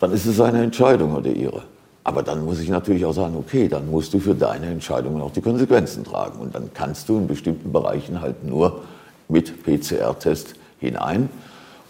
dann 0.00 0.12
ist 0.12 0.26
es 0.26 0.40
eine 0.40 0.62
Entscheidung 0.62 1.14
oder 1.14 1.30
ihre. 1.30 1.62
Aber 2.04 2.22
dann 2.22 2.44
muss 2.44 2.58
ich 2.58 2.68
natürlich 2.68 3.04
auch 3.04 3.12
sagen, 3.12 3.36
okay, 3.36 3.68
dann 3.68 3.90
musst 3.90 4.12
du 4.12 4.18
für 4.18 4.34
deine 4.34 4.66
Entscheidungen 4.66 5.22
auch 5.22 5.30
die 5.30 5.40
Konsequenzen 5.40 6.04
tragen. 6.04 6.40
Und 6.40 6.54
dann 6.54 6.70
kannst 6.74 7.08
du 7.08 7.16
in 7.18 7.28
bestimmten 7.28 7.72
Bereichen 7.72 8.20
halt 8.20 8.44
nur 8.44 8.82
mit 9.28 9.62
PCR-Test 9.62 10.54
hinein. 10.80 11.28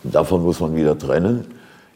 Und 0.04 0.14
davon 0.14 0.42
muss 0.42 0.60
man 0.60 0.76
wieder 0.76 0.98
trennen. 0.98 1.46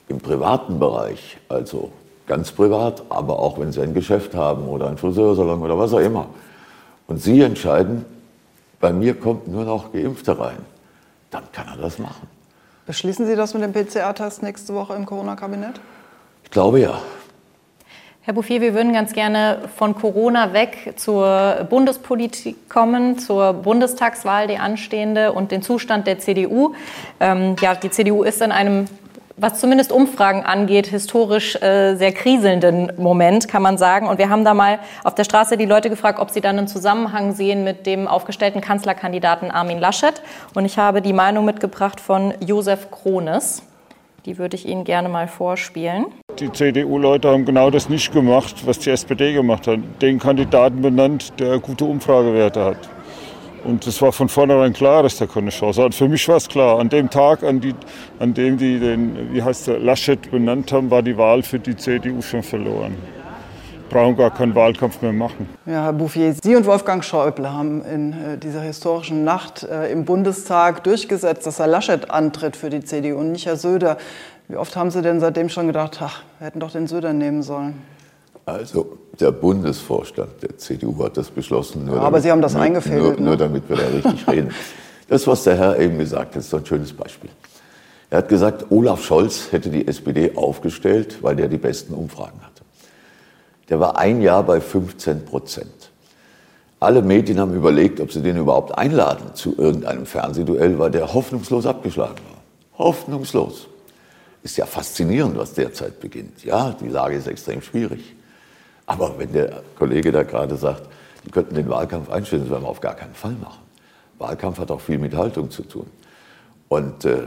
Im 0.09 0.21
privaten 0.21 0.79
Bereich, 0.79 1.37
also 1.49 1.91
ganz 2.27 2.53
privat, 2.53 3.03
aber 3.09 3.39
auch 3.39 3.59
wenn 3.59 3.73
Sie 3.73 3.81
ein 3.81 3.93
Geschäft 3.93 4.35
haben 4.35 4.67
oder 4.69 4.89
ein 4.89 4.97
Friseursalon 4.97 5.61
oder 5.61 5.79
was 5.79 5.93
auch 5.93 6.01
immer. 6.01 6.27
Und 7.09 7.23
Sie 7.23 7.41
entscheiden, 7.43 8.05
bei 8.81 8.93
mir 8.93 9.15
kommt 9.15 9.49
nur 9.49 9.65
noch 9.65 9.93
Geimpfte 9.93 10.39
rein. 10.39 10.59
Dann 11.31 11.45
kann 11.53 11.67
er 11.69 11.77
das 11.77 11.99
machen. 11.99 12.29
Beschließen 12.87 13.27
Sie 13.27 13.37
das 13.37 13.53
mit 13.53 13.63
dem 13.63 13.73
PCR-Test 13.73 14.43
nächste 14.43 14.75
Woche 14.75 14.95
im 14.95 15.07
Corona-Kabinett? 15.07 15.81
Ich 16.45 16.51
glaube 16.51 16.81
ja. 16.81 17.01
Herr 18.27 18.35
Bouffier, 18.35 18.61
wir 18.61 18.75
würden 18.75 18.93
ganz 18.93 19.13
gerne 19.13 19.59
von 19.77 19.95
Corona 19.95 20.53
weg 20.53 20.95
zur 20.97 21.65
Bundespolitik 21.71 22.69
kommen, 22.69 23.21
zur 23.21 23.53
Bundestagswahl, 23.53 24.49
die 24.49 24.59
anstehende 24.59 25.31
und 25.33 25.53
den 25.53 25.63
Zustand 25.63 26.09
der 26.09 26.19
CDU. 26.19 26.75
Ähm, 27.21 27.55
ja, 27.61 27.77
die 27.77 27.89
CDU 27.89 28.25
ist 28.25 28.43
in 28.43 28.51
einem 28.51 28.87
was 29.37 29.61
zumindest 29.61 29.93
Umfragen 29.93 30.43
angeht, 30.45 30.89
historisch 30.89 31.55
äh, 31.63 31.95
sehr 31.95 32.11
kriselnden 32.11 32.91
Moment, 32.97 33.47
kann 33.47 33.63
man 33.63 33.79
sagen. 33.79 34.09
Und 34.09 34.19
wir 34.19 34.29
haben 34.29 34.45
da 34.45 34.55
mal 34.55 34.81
auf 35.05 35.15
der 35.15 35.23
Straße 35.23 35.57
die 35.57 35.67
Leute 35.67 35.89
gefragt, 35.89 36.19
ob 36.19 36.31
sie 36.31 36.41
dann 36.41 36.59
einen 36.59 36.67
Zusammenhang 36.67 37.33
sehen 37.33 37.63
mit 37.63 37.87
dem 37.87 38.09
aufgestellten 38.09 38.61
Kanzlerkandidaten 38.61 39.53
Armin 39.53 39.79
Laschet. 39.79 40.21
Und 40.53 40.65
ich 40.65 40.79
habe 40.79 41.01
die 41.01 41.13
Meinung 41.13 41.45
mitgebracht 41.45 42.01
von 42.01 42.35
Josef 42.41 42.91
Krones. 42.91 43.63
Die 44.27 44.39
würde 44.39 44.57
ich 44.57 44.67
Ihnen 44.67 44.83
gerne 44.83 45.09
mal 45.09 45.29
vorspielen. 45.29 46.07
Die 46.41 46.51
CDU-Leute 46.51 47.29
haben 47.29 47.45
genau 47.45 47.71
das 47.71 47.89
nicht 47.89 48.13
gemacht, 48.13 48.67
was 48.67 48.81
die 48.81 48.91
SPD 48.91 49.33
gemacht 49.33 49.69
hat. 49.69 49.79
Den 50.03 50.19
Kandidaten 50.19 50.83
benannt, 50.83 51.33
der 51.39 51.61
gute 51.61 51.85
Umfragewerte 51.85 52.65
hat. 52.65 52.89
Und 53.63 53.87
es 53.87 54.03
war 54.03 54.13
von 54.13 54.29
vornherein 54.29 54.73
klar, 54.73 55.05
dass 55.05 55.19
der 55.19 55.29
keine 55.29 55.51
Chance 55.51 55.81
hat. 55.81 55.95
Für 55.95 56.09
mich 56.09 56.27
war 56.29 56.37
es 56.37 56.49
klar. 56.49 56.81
An 56.81 56.89
dem 56.89 57.09
Tag, 57.09 57.45
an, 57.45 57.61
die, 57.61 57.75
an 58.19 58.35
dem 58.35 58.59
die 58.59 58.81
den, 58.81 59.33
wie 59.33 59.43
heißt 59.43 59.69
der, 59.69 59.79
Laschet 59.79 60.29
benannt 60.31 60.73
haben, 60.73 60.91
war 60.91 61.03
die 61.03 61.17
Wahl 61.17 61.45
für 61.45 61.61
die 61.61 61.77
CDU 61.77 62.21
schon 62.21 62.43
verloren. 62.43 62.97
Brauchen 63.89 64.17
gar 64.17 64.33
keinen 64.33 64.55
Wahlkampf 64.55 65.01
mehr 65.03 65.13
machen. 65.13 65.49
Ja, 65.67 65.85
Herr 65.85 65.93
Bouffier, 65.93 66.35
Sie 66.43 66.57
und 66.57 66.67
Wolfgang 66.67 67.05
Schäuble 67.05 67.53
haben 67.53 67.85
in 67.85 68.13
äh, 68.13 68.39
dieser 68.39 68.61
historischen 68.61 69.25
Nacht 69.25 69.63
äh, 69.63 69.91
im 69.93 70.05
Bundestag 70.05 70.85
durchgesetzt, 70.85 71.47
dass 71.47 71.59
Herr 71.59 71.67
Laschet 71.67 72.11
antritt 72.11 72.57
für 72.57 72.71
die 72.71 72.83
CDU 72.83 73.19
und 73.19 73.33
nicht 73.33 73.47
Herr 73.47 73.57
Söder. 73.57 73.97
Wie 74.49 74.57
oft 74.57 74.77
haben 74.77 74.91
Sie 74.91 75.03
denn 75.03 75.21
seitdem 75.21 75.49
schon 75.49 75.67
gedacht, 75.67 75.99
ach, 76.01 76.23
wir 76.39 76.47
hätten 76.47 76.61
doch 76.61 76.71
den 76.71 76.87
Söder 76.87 77.13
nehmen 77.13 77.43
sollen? 77.43 77.83
Also 78.45 78.99
der 79.19 79.33
Bundesvorstand 79.33 80.43
der 80.43 80.57
CDU 80.57 81.03
hat 81.03 81.17
das 81.17 81.31
beschlossen. 81.31 81.85
Nur 81.85 81.97
aber 81.97 82.05
damit, 82.05 82.23
Sie 82.23 82.31
haben 82.31 82.43
das 82.43 82.55
nur, 82.55 82.63
eingefädelt. 82.63 83.19
Nur, 83.19 83.31
nur, 83.31 83.37
damit 83.37 83.69
wir 83.69 83.77
da 83.77 83.87
richtig 83.89 84.29
reden. 84.29 84.55
Das, 85.09 85.27
was 85.27 85.43
der 85.45 85.57
Herr 85.57 85.79
eben 85.79 85.99
gesagt 85.99 86.35
hat, 86.35 86.43
ist 86.43 86.51
so 86.51 86.59
ein 86.59 86.67
schönes 86.67 86.93
Beispiel. 86.93 87.31
Er 88.09 88.19
hat 88.19 88.29
gesagt, 88.29 88.67
Olaf 88.71 89.03
Scholz 89.03 89.51
hätte 89.51 89.69
die 89.69 89.87
SPD 89.87 90.37
aufgestellt, 90.37 91.19
weil 91.23 91.35
der 91.35 91.49
die 91.49 91.59
besten 91.59 91.93
Umfragen 91.93 92.41
hatte. 92.41 92.56
Der 93.69 93.81
war 93.81 93.99
ein 93.99 94.21
Jahr 94.21 94.43
bei 94.43 94.61
15 94.61 95.25
Prozent. 95.25 95.91
Alle 96.79 97.03
Medien 97.03 97.41
haben 97.41 97.55
überlegt, 97.55 98.01
ob 98.01 98.13
sie 98.13 98.21
den 98.21 98.37
überhaupt 98.37 98.77
einladen 98.77 99.35
zu 99.35 99.57
irgendeinem 99.59 100.07
Fernsehduell, 100.07 100.79
weil 100.79 100.91
der 100.91 101.15
hoffnungslos 101.15 101.67
abgeschlagen 101.67 102.21
war. 102.31 102.43
Hoffnungslos. 102.79 103.67
Ist 104.43 104.59
ja 104.59 104.67
faszinierend, 104.67 105.37
was 105.37 105.55
derzeit 105.55 105.99
beginnt. 106.01 106.45
Ja, 106.45 106.77
die 106.79 106.89
Lage 106.89 107.17
ist 107.17 107.27
extrem 107.27 107.63
schwierig. 107.63 108.15
Aber 108.85 109.19
wenn 109.19 109.33
der 109.33 109.63
Kollege 109.77 110.13
da 110.13 110.23
gerade 110.23 110.57
sagt, 110.57 110.83
die 111.25 111.31
könnten 111.31 111.55
den 111.55 111.69
Wahlkampf 111.69 112.11
einstellen, 112.11 112.43
das 112.43 112.51
werden 112.51 112.63
wir 112.63 112.69
auf 112.69 112.81
gar 112.81 112.95
keinen 112.95 113.15
Fall 113.15 113.33
machen. 113.33 113.63
Wahlkampf 114.19 114.59
hat 114.59 114.71
auch 114.71 114.81
viel 114.81 114.99
mit 114.99 115.15
Haltung 115.17 115.51
zu 115.51 115.63
tun. 115.63 115.87
Und 116.69 117.05
äh, 117.05 117.27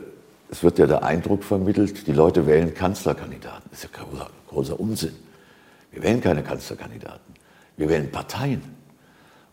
es 0.49 0.63
wird 0.63 0.79
ja 0.79 0.87
der 0.87 1.03
Eindruck 1.03 1.43
vermittelt, 1.43 2.07
die 2.07 2.13
Leute 2.13 2.47
wählen 2.47 2.73
Kanzlerkandidaten. 2.73 3.63
Das 3.71 3.83
ist 3.83 3.91
ja 3.91 4.03
großer, 4.03 4.29
großer 4.47 4.79
Unsinn. 4.79 5.15
Wir 5.91 6.03
wählen 6.03 6.21
keine 6.21 6.43
Kanzlerkandidaten. 6.43 7.33
Wir 7.77 7.89
wählen 7.89 8.11
Parteien. 8.11 8.61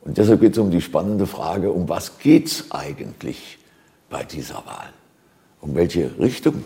Und 0.03 0.19
deshalb 0.19 0.41
geht 0.41 0.53
es 0.53 0.59
um 0.59 0.71
die 0.71 0.81
spannende 0.81 1.27
Frage, 1.27 1.73
um 1.73 1.89
was 1.89 2.19
geht 2.19 2.47
es 2.47 2.71
eigentlich 2.71 3.59
bei 4.09 4.25
dieser 4.25 4.65
Wahl? 4.67 4.91
Um 5.61 5.75
welche 5.75 6.19
Richtung 6.19 6.65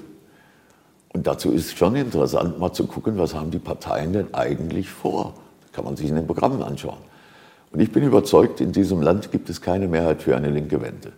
und 1.13 1.27
dazu 1.27 1.51
ist 1.51 1.77
schon 1.77 1.97
interessant, 1.97 2.59
mal 2.59 2.73
zu 2.73 2.87
gucken, 2.87 3.19
was 3.19 3.35
haben 3.35 3.51
die 3.51 3.59
Parteien 3.59 4.13
denn 4.13 4.33
eigentlich 4.33 4.89
vor. 4.89 5.35
Das 5.63 5.73
kann 5.73 5.85
man 5.85 5.97
sich 5.97 6.09
in 6.09 6.15
den 6.15 6.27
Programmen 6.27 6.63
anschauen. 6.63 6.99
Und 7.73 7.81
ich 7.81 7.91
bin 7.91 8.05
überzeugt, 8.05 8.61
in 8.61 8.73
diesem 8.73 9.03
Land 9.03 9.33
gibt 9.33 9.51
es 9.51 9.61
keine 9.61 9.89
Mehrheit 9.89 10.23
für 10.23 10.37
eine 10.37 10.51
linke 10.51 10.81
Wende. 10.81 11.13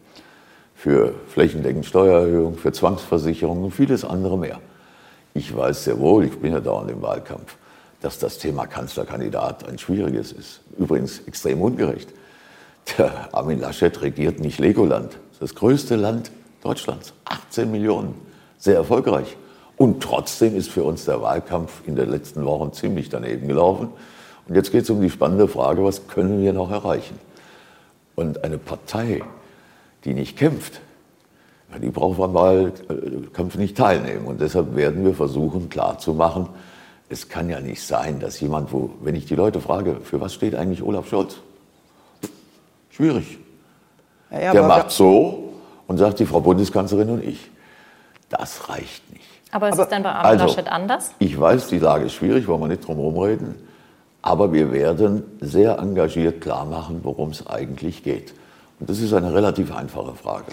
Für 0.74 1.14
flächendeckend 1.28 1.86
Steuererhöhung, 1.86 2.56
für 2.56 2.72
Zwangsversicherung 2.72 3.64
und 3.64 3.70
vieles 3.72 4.04
andere 4.04 4.38
mehr. 4.38 4.60
Ich 5.34 5.54
weiß 5.54 5.84
sehr 5.84 5.98
wohl, 5.98 6.24
ich 6.24 6.38
bin 6.38 6.52
ja 6.52 6.60
dauernd 6.60 6.90
im 6.90 7.00
Wahlkampf, 7.00 7.56
dass 8.02 8.18
das 8.18 8.38
Thema 8.38 8.66
Kanzlerkandidat 8.66 9.68
ein 9.68 9.78
schwieriges 9.78 10.32
ist. 10.32 10.60
Übrigens 10.76 11.20
extrem 11.26 11.62
ungerecht. 11.62 12.10
Der 12.98 13.32
Armin 13.32 13.60
Laschet 13.60 14.02
regiert 14.02 14.40
nicht 14.40 14.58
Legoland. 14.58 15.16
Das 15.40 15.54
größte 15.54 15.96
Land 15.96 16.32
Deutschlands. 16.62 17.14
18 17.24 17.70
Millionen. 17.70 18.14
Sehr 18.58 18.76
erfolgreich. 18.76 19.36
Und 19.76 20.02
trotzdem 20.02 20.56
ist 20.56 20.70
für 20.70 20.82
uns 20.82 21.04
der 21.04 21.22
Wahlkampf 21.22 21.82
in 21.86 21.96
den 21.96 22.10
letzten 22.10 22.44
Wochen 22.44 22.72
ziemlich 22.72 23.08
daneben 23.08 23.48
gelaufen. 23.48 23.88
Und 24.48 24.54
jetzt 24.54 24.72
geht 24.72 24.82
es 24.82 24.90
um 24.90 25.00
die 25.00 25.10
spannende 25.10 25.48
Frage, 25.48 25.84
was 25.84 26.08
können 26.08 26.42
wir 26.42 26.52
noch 26.52 26.70
erreichen? 26.70 27.18
Und 28.14 28.44
eine 28.44 28.58
Partei, 28.58 29.22
die 30.04 30.14
nicht 30.14 30.36
kämpft, 30.36 30.80
die 31.80 31.90
braucht 31.90 32.20
am 32.20 32.34
Wahlkampf 32.34 33.56
nicht 33.56 33.76
teilnehmen. 33.76 34.26
Und 34.26 34.40
deshalb 34.40 34.76
werden 34.76 35.04
wir 35.04 35.14
versuchen 35.14 35.68
klarzumachen, 35.68 36.48
es 37.12 37.28
kann 37.28 37.50
ja 37.50 37.60
nicht 37.60 37.82
sein, 37.82 38.20
dass 38.20 38.40
jemand, 38.40 38.72
wo, 38.72 38.90
wenn 39.02 39.14
ich 39.14 39.26
die 39.26 39.34
Leute 39.34 39.60
frage, 39.60 39.98
für 40.02 40.20
was 40.20 40.32
steht 40.32 40.54
eigentlich 40.54 40.82
Olaf 40.82 41.08
Scholz? 41.08 41.36
Schwierig. 42.90 43.38
Ja, 44.30 44.40
ja, 44.40 44.52
Der 44.52 44.62
macht 44.62 44.90
so 44.90 45.52
und 45.86 45.98
sagt 45.98 46.18
die 46.18 46.26
Frau 46.26 46.40
Bundeskanzlerin 46.40 47.10
und 47.10 47.24
ich. 47.24 47.50
Das 48.30 48.68
reicht 48.70 49.12
nicht. 49.12 49.24
Aber 49.50 49.68
ist 49.68 49.74
aber, 49.74 49.82
es 49.82 49.88
denn 49.90 50.02
bei 50.02 50.10
Armin 50.10 50.40
also, 50.40 50.46
Laschet 50.46 50.72
anders? 50.72 51.12
Ich 51.18 51.38
weiß, 51.38 51.68
die 51.68 51.78
Lage 51.78 52.06
ist 52.06 52.14
schwierig, 52.14 52.48
wollen 52.48 52.62
wir 52.62 52.68
nicht 52.68 52.86
drum 52.86 52.96
herum 52.96 53.18
reden. 53.18 53.54
Aber 54.22 54.52
wir 54.52 54.72
werden 54.72 55.24
sehr 55.40 55.78
engagiert 55.78 56.40
klar 56.40 56.64
machen, 56.64 57.00
worum 57.02 57.30
es 57.30 57.46
eigentlich 57.46 58.02
geht. 58.02 58.32
Und 58.80 58.88
das 58.88 59.00
ist 59.00 59.12
eine 59.12 59.34
relativ 59.34 59.74
einfache 59.74 60.14
Frage. 60.14 60.52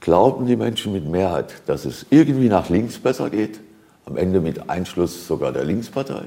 Glauben 0.00 0.46
die 0.46 0.54
Menschen 0.54 0.92
mit 0.92 1.08
Mehrheit, 1.08 1.52
dass 1.66 1.84
es 1.84 2.06
irgendwie 2.10 2.48
nach 2.48 2.68
links 2.68 2.98
besser 2.98 3.30
geht? 3.30 3.58
Am 4.06 4.16
Ende 4.16 4.40
mit 4.40 4.68
Einschluss 4.68 5.26
sogar 5.26 5.52
der 5.52 5.64
Linkspartei? 5.64 6.22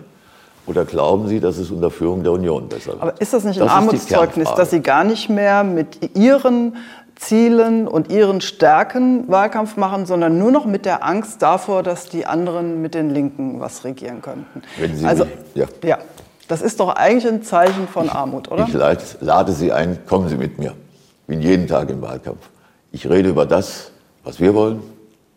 Oder 0.65 0.84
glauben 0.84 1.27
Sie, 1.27 1.39
dass 1.39 1.57
es 1.57 1.72
unter 1.72 1.89
Führung 1.89 2.24
der 2.24 2.34
Union 2.34 2.67
besser 2.67 2.91
wird? 2.91 3.01
Aber 3.01 3.22
ist 3.22 3.34
das 3.34 3.43
nicht 3.46 3.60
ein 3.62 3.67
das 3.67 3.74
Armutszeugnis, 3.74 4.50
dass 4.55 4.72
Sie 4.72 4.81
gar 4.81 5.03
nicht 5.03 5.29
mehr 5.29 5.63
mit 5.63 6.17
Ihren 6.17 6.74
Zielen 7.15 7.88
und 7.88 8.12
ihren 8.12 8.41
Stärken 8.41 9.27
Wahlkampf 9.27 9.75
machen, 9.75 10.05
sondern 10.05 10.38
nur 10.38 10.51
noch 10.51 10.65
mit 10.65 10.86
der 10.86 11.03
Angst 11.03 11.41
davor, 11.41 11.81
dass 11.81 12.10
die 12.10 12.25
anderen 12.25 12.81
mit 12.81 12.93
den 12.93 13.10
Linken 13.10 13.60
was 13.60 13.84
regieren 13.84 14.22
könnten. 14.22 14.62
Wenn 14.77 14.96
Sie 14.96 15.05
also, 15.05 15.25
ja. 15.55 15.65
ja, 15.84 15.98
das 16.48 16.62
ist 16.62 16.79
doch 16.79 16.96
eigentlich 16.96 17.27
ein 17.27 17.41
Zeichen 17.43 17.88
von 17.88 18.10
Armut, 18.10 18.51
oder? 18.51 18.65
Ich 18.67 18.74
lade, 18.74 19.01
lade 19.22 19.51
Sie 19.51 19.72
ein, 19.72 20.05
kommen 20.05 20.29
Sie 20.29 20.38
mit 20.38 20.60
mir. 20.60 20.74
Ich 21.22 21.27
bin 21.27 21.41
jeden 21.41 21.67
Tag 21.67 21.89
im 21.89 22.01
Wahlkampf. 22.01 22.50
Ich 22.91 23.10
rede 23.10 23.29
über 23.29 23.46
das, 23.46 23.91
was 24.24 24.39
wir 24.39 24.53
wollen, 24.53 24.81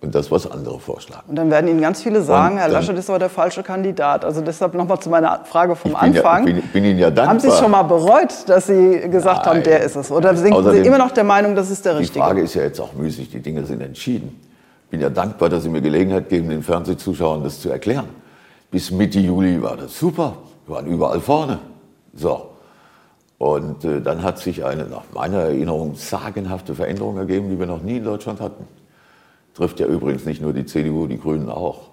und 0.03 0.15
das, 0.15 0.31
was 0.31 0.51
andere 0.51 0.81
vorschlagen. 0.81 1.29
Und 1.29 1.37
dann 1.37 1.51
werden 1.51 1.69
Ihnen 1.69 1.81
ganz 1.81 2.03
viele 2.03 2.23
sagen, 2.23 2.57
Herr 2.57 2.69
Laschet 2.69 2.97
ist 2.97 3.11
aber 3.11 3.19
der 3.19 3.29
falsche 3.29 3.63
Kandidat. 3.63 4.25
Also 4.25 4.41
deshalb 4.41 4.75
nochmal 4.75 4.99
zu 4.99 5.11
meiner 5.11 5.45
Frage 5.45 5.77
vom 5.77 5.91
ich 5.91 5.97
Anfang. 5.97 6.47
Ja, 6.47 6.55
bin, 6.55 6.63
bin, 6.73 6.85
Ihnen 6.85 6.99
ja 6.99 7.11
dankbar. 7.11 7.29
Haben 7.29 7.41
Sie 7.41 7.49
es 7.49 7.59
schon 7.59 7.71
mal 7.71 7.83
bereut, 7.83 8.49
dass 8.49 8.67
Sie 8.67 9.01
gesagt 9.11 9.45
Nein. 9.45 9.57
haben, 9.57 9.63
der 9.63 9.83
ist 9.83 9.97
es? 9.97 10.11
Oder 10.11 10.35
sind 10.35 10.55
Außerdem, 10.55 10.83
Sie 10.83 10.89
immer 10.89 10.99
noch 10.99 11.11
der 11.11 11.25
Meinung, 11.25 11.55
das 11.55 11.71
ist 11.71 11.85
der 11.85 11.99
Richtige? 11.99 12.21
Die 12.21 12.27
Frage 12.27 12.41
ist 12.41 12.55
ja 12.55 12.63
jetzt 12.63 12.81
auch 12.81 12.95
müßig, 12.95 13.31
die 13.31 13.41
Dinge 13.41 13.67
sind 13.67 13.83
entschieden. 13.83 14.41
Ich 14.85 14.91
bin 14.91 15.01
ja 15.01 15.11
dankbar, 15.11 15.51
dass 15.51 15.65
Sie 15.65 15.69
mir 15.69 15.83
Gelegenheit 15.83 16.31
geben, 16.31 16.49
den 16.49 16.63
Fernsehzuschauern 16.63 17.45
das 17.45 17.61
zu 17.61 17.69
erklären. 17.69 18.09
Bis 18.71 18.91
Mitte 18.91 19.21
Juli 19.21 19.63
war 19.63 19.77
das 19.77 19.99
super. 19.99 20.35
Wir 20.67 20.77
waren 20.77 20.87
überall 20.87 21.21
vorne. 21.21 21.59
So. 22.15 22.47
Und 23.37 23.85
äh, 23.85 24.01
dann 24.01 24.23
hat 24.23 24.39
sich 24.39 24.65
eine, 24.65 24.85
nach 24.85 25.05
meiner 25.15 25.39
Erinnerung, 25.39 25.95
sagenhafte 25.95 26.75
Veränderung 26.75 27.19
ergeben, 27.19 27.51
die 27.51 27.59
wir 27.59 27.67
noch 27.67 27.83
nie 27.83 27.99
in 27.99 28.05
Deutschland 28.05 28.41
hatten. 28.41 28.67
Trifft 29.55 29.81
ja 29.81 29.87
übrigens 29.87 30.25
nicht 30.25 30.41
nur 30.41 30.53
die 30.53 30.67
CDU, 30.67 31.07
die 31.07 31.19
Grünen 31.19 31.49
auch. 31.49 31.91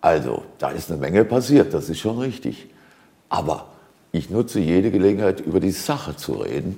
Also, 0.00 0.44
da 0.58 0.70
ist 0.70 0.90
eine 0.90 1.00
Menge 1.00 1.24
passiert, 1.24 1.72
das 1.72 1.88
ist 1.88 2.00
schon 2.00 2.18
richtig. 2.18 2.66
Aber 3.28 3.68
ich 4.12 4.30
nutze 4.30 4.60
jede 4.60 4.90
Gelegenheit, 4.90 5.40
über 5.40 5.60
die 5.60 5.70
Sache 5.70 6.16
zu 6.16 6.34
reden. 6.34 6.76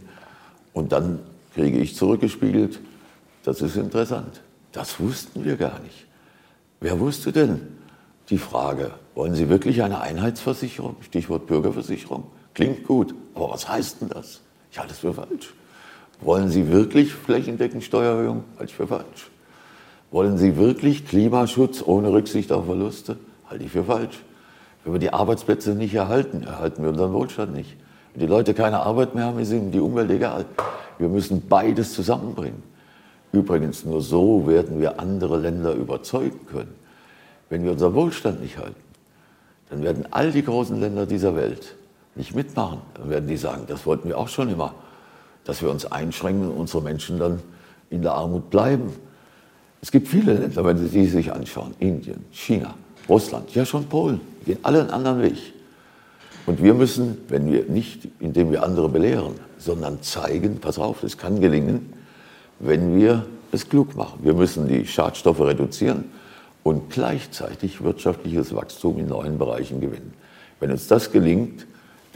Und 0.72 0.92
dann 0.92 1.20
kriege 1.54 1.78
ich 1.78 1.96
zurückgespiegelt, 1.96 2.80
das 3.42 3.62
ist 3.62 3.76
interessant. 3.76 4.42
Das 4.72 5.00
wussten 5.00 5.44
wir 5.44 5.56
gar 5.56 5.78
nicht. 5.80 6.06
Wer 6.80 7.00
wusste 7.00 7.32
denn 7.32 7.60
die 8.28 8.38
Frage, 8.38 8.92
wollen 9.14 9.34
Sie 9.34 9.48
wirklich 9.48 9.82
eine 9.82 10.00
Einheitsversicherung? 10.00 10.96
Stichwort 11.00 11.46
Bürgerversicherung. 11.46 12.24
Klingt 12.54 12.84
gut, 12.84 13.14
aber 13.34 13.50
was 13.50 13.68
heißt 13.68 14.02
denn 14.02 14.08
das? 14.10 14.40
Ich 14.70 14.78
halte 14.78 14.92
es 14.92 14.98
für 14.98 15.14
falsch. 15.14 15.54
Wollen 16.20 16.48
Sie 16.50 16.70
wirklich 16.70 17.12
flächendeckend 17.12 17.84
Steuererhöhung? 17.84 18.44
Halte 18.58 18.70
ich 18.70 18.76
für 18.76 18.86
falsch. 18.86 19.30
Wollen 20.10 20.38
Sie 20.38 20.56
wirklich 20.56 21.06
Klimaschutz 21.06 21.82
ohne 21.84 22.12
Rücksicht 22.12 22.52
auf 22.52 22.66
Verluste? 22.66 23.16
Halte 23.50 23.64
ich 23.64 23.70
für 23.70 23.84
falsch. 23.84 24.22
Wenn 24.84 24.92
wir 24.92 25.00
die 25.00 25.12
Arbeitsplätze 25.12 25.74
nicht 25.74 25.94
erhalten, 25.94 26.44
erhalten 26.44 26.82
wir 26.82 26.90
unseren 26.90 27.12
Wohlstand 27.12 27.54
nicht. 27.54 27.76
Wenn 28.14 28.20
die 28.20 28.26
Leute 28.26 28.54
keine 28.54 28.80
Arbeit 28.80 29.14
mehr 29.14 29.24
haben, 29.24 29.38
ist 29.38 29.50
ihnen 29.50 29.72
die 29.72 29.80
Umwelt 29.80 30.10
egal. 30.10 30.44
Wir 30.98 31.08
müssen 31.08 31.46
beides 31.48 31.92
zusammenbringen. 31.92 32.62
Übrigens, 33.32 33.84
nur 33.84 34.00
so 34.00 34.46
werden 34.46 34.80
wir 34.80 35.00
andere 35.00 35.38
Länder 35.38 35.74
überzeugen 35.74 36.46
können. 36.46 36.74
Wenn 37.50 37.64
wir 37.64 37.72
unseren 37.72 37.94
Wohlstand 37.94 38.40
nicht 38.40 38.58
halten, 38.58 38.80
dann 39.70 39.82
werden 39.82 40.06
all 40.10 40.30
die 40.30 40.44
großen 40.44 40.80
Länder 40.80 41.06
dieser 41.06 41.34
Welt 41.34 41.74
nicht 42.14 42.34
mitmachen. 42.34 42.80
Dann 42.94 43.10
werden 43.10 43.28
die 43.28 43.36
sagen, 43.36 43.64
das 43.66 43.86
wollten 43.86 44.08
wir 44.08 44.16
auch 44.16 44.28
schon 44.28 44.48
immer, 44.48 44.74
dass 45.44 45.62
wir 45.62 45.70
uns 45.70 45.84
einschränken 45.84 46.48
und 46.48 46.56
unsere 46.56 46.82
Menschen 46.82 47.18
dann 47.18 47.40
in 47.90 48.02
der 48.02 48.14
Armut 48.14 48.50
bleiben. 48.50 48.92
Es 49.82 49.90
gibt 49.90 50.08
viele 50.08 50.34
Länder, 50.34 50.64
wenn 50.64 50.78
Sie 50.78 50.88
die 50.88 51.06
sich 51.06 51.32
anschauen, 51.32 51.74
Indien, 51.78 52.24
China, 52.32 52.74
Russland, 53.08 53.54
ja 53.54 53.64
schon 53.64 53.84
Polen, 53.84 54.20
die 54.40 54.46
gehen 54.46 54.58
alle 54.62 54.80
einen 54.80 54.90
anderen 54.90 55.22
Weg. 55.22 55.54
Und 56.46 56.62
wir 56.62 56.74
müssen, 56.74 57.18
wenn 57.28 57.50
wir 57.52 57.64
nicht, 57.64 58.08
indem 58.20 58.52
wir 58.52 58.62
andere 58.62 58.88
belehren, 58.88 59.34
sondern 59.58 60.02
zeigen, 60.02 60.58
pass 60.60 60.78
auf, 60.78 61.02
es 61.02 61.18
kann 61.18 61.40
gelingen, 61.40 61.92
wenn 62.60 62.96
wir 62.96 63.26
es 63.52 63.68
klug 63.68 63.96
machen. 63.96 64.20
Wir 64.22 64.34
müssen 64.34 64.68
die 64.68 64.86
Schadstoffe 64.86 65.40
reduzieren 65.40 66.04
und 66.62 66.90
gleichzeitig 66.90 67.82
wirtschaftliches 67.82 68.54
Wachstum 68.54 68.98
in 68.98 69.08
neuen 69.08 69.38
Bereichen 69.38 69.80
gewinnen. 69.80 70.14
Wenn 70.60 70.70
uns 70.70 70.86
das 70.86 71.12
gelingt, 71.12 71.66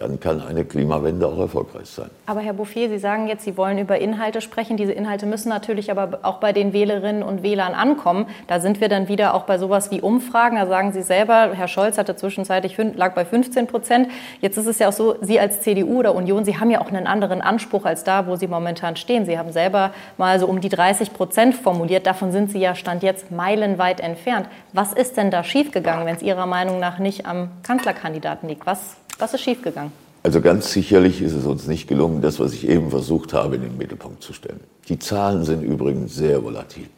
dann 0.01 0.19
kann 0.19 0.41
eine 0.41 0.65
Klimawende 0.65 1.27
auch 1.27 1.39
erfolgreich 1.39 1.87
sein. 1.87 2.09
Aber 2.25 2.41
Herr 2.41 2.55
Bouffier, 2.55 2.89
Sie 2.89 2.99
sagen 2.99 3.29
jetzt, 3.29 3.45
Sie 3.45 3.59
wollen 3.59 3.77
über 3.77 3.99
Inhalte 3.99 4.41
sprechen. 4.41 4.79
Diese 4.79 4.93
Inhalte 4.93 5.27
müssen 5.27 5.51
natürlich 5.51 5.91
aber 5.91 6.21
auch 6.23 6.39
bei 6.39 6.55
den 6.55 6.73
Wählerinnen 6.73 7.23
und 7.23 7.43
Wählern 7.43 7.75
ankommen. 7.75 8.27
Da 8.47 8.61
sind 8.61 8.81
wir 8.81 8.89
dann 8.89 9.09
wieder 9.09 9.35
auch 9.35 9.43
bei 9.43 9.59
sowas 9.59 9.91
wie 9.91 10.01
Umfragen. 10.01 10.57
Da 10.57 10.67
sagen 10.67 10.93
Sie 10.93 11.03
selber, 11.03 11.51
Herr 11.53 11.69
Scholz 11.69 11.99
hatte 11.99 12.17
zwischenzeitlich 12.17 12.79
lag 12.97 13.15
bei 13.15 13.27
15 13.27 13.67
Prozent. 13.67 14.09
Jetzt 14.41 14.57
ist 14.57 14.67
es 14.67 14.79
ja 14.79 14.89
auch 14.89 14.93
so, 14.93 15.17
Sie 15.21 15.39
als 15.39 15.61
CDU 15.61 15.99
oder 15.99 16.15
Union, 16.15 16.47
Sie 16.47 16.59
haben 16.59 16.71
ja 16.71 16.81
auch 16.81 16.89
einen 16.89 17.07
anderen 17.07 17.43
Anspruch 17.43 17.85
als 17.85 18.03
da, 18.03 18.27
wo 18.27 18.37
Sie 18.37 18.47
momentan 18.47 18.97
stehen. 18.97 19.27
Sie 19.27 19.39
haben 19.39 19.53
selber 19.53 19.93
mal 20.17 20.41
so 20.41 20.47
um 20.47 20.63
die 20.63 20.71
30 20.71 21.13
Prozent 21.13 21.55
formuliert. 21.55 22.07
Davon 22.07 22.33
sind 22.33 22.51
Sie 22.51 22.59
ja 22.59 22.75
Stand 22.75 23.03
jetzt 23.03 23.31
meilenweit 23.31 24.01
entfernt. 24.01 24.49
Was 24.73 24.95
ist 24.95 25.19
denn 25.19 25.31
da 25.31 25.45
schiefgegangen, 25.45 26.07
wenn 26.07 26.17
es 26.17 26.23
Ihrer 26.23 26.47
Meinung 26.47 26.81
nach 26.81 26.99
nicht 26.99 27.27
am 27.27 27.51
Kanzlerkandidaten 27.63 28.49
liegt? 28.49 28.65
Was 28.65 28.97
was 29.21 29.35
ist 29.35 29.43
schiefgegangen? 29.43 29.93
Also 30.23 30.41
ganz 30.41 30.73
sicherlich 30.73 31.23
ist 31.23 31.33
es 31.33 31.47
uns 31.47 31.67
nicht 31.67 31.89
gelungen, 31.89 32.21
das, 32.21 32.39
was 32.41 32.53
ich 32.53 32.69
eben 32.69 32.91
versucht 32.91 33.33
habe, 33.33 33.57
in 33.57 33.63
den 33.63 33.79
Mittelpunkt 33.79 34.23
zu 34.23 34.33
stellen. 34.33 34.61
Die 34.89 34.99
Zahlen 34.99 35.45
sind 35.45 35.63
übrigens 35.63 36.15
sehr 36.15 36.45
volatil. 36.45 36.89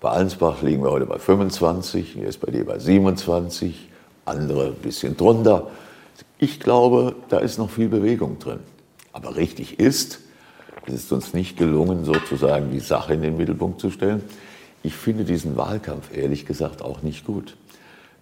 Bei 0.00 0.10
Allensbach 0.10 0.62
liegen 0.62 0.82
wir 0.82 0.90
heute 0.90 1.06
bei 1.06 1.18
25, 1.18 2.14
die 2.14 2.24
SPD 2.24 2.62
bei 2.62 2.78
27, 2.78 3.88
andere 4.24 4.68
ein 4.68 4.74
bisschen 4.74 5.16
drunter. 5.16 5.70
Ich 6.38 6.60
glaube, 6.60 7.16
da 7.28 7.38
ist 7.38 7.58
noch 7.58 7.70
viel 7.70 7.88
Bewegung 7.88 8.38
drin. 8.38 8.60
Aber 9.12 9.36
richtig 9.36 9.78
ist, 9.78 10.20
es 10.86 10.94
ist 10.94 11.12
uns 11.12 11.34
nicht 11.34 11.56
gelungen, 11.56 12.04
sozusagen 12.04 12.70
die 12.70 12.80
Sache 12.80 13.14
in 13.14 13.22
den 13.22 13.36
Mittelpunkt 13.36 13.80
zu 13.80 13.90
stellen. 13.90 14.22
Ich 14.82 14.94
finde 14.94 15.24
diesen 15.24 15.56
Wahlkampf 15.56 16.14
ehrlich 16.14 16.46
gesagt 16.46 16.82
auch 16.82 17.02
nicht 17.02 17.24
gut. 17.24 17.56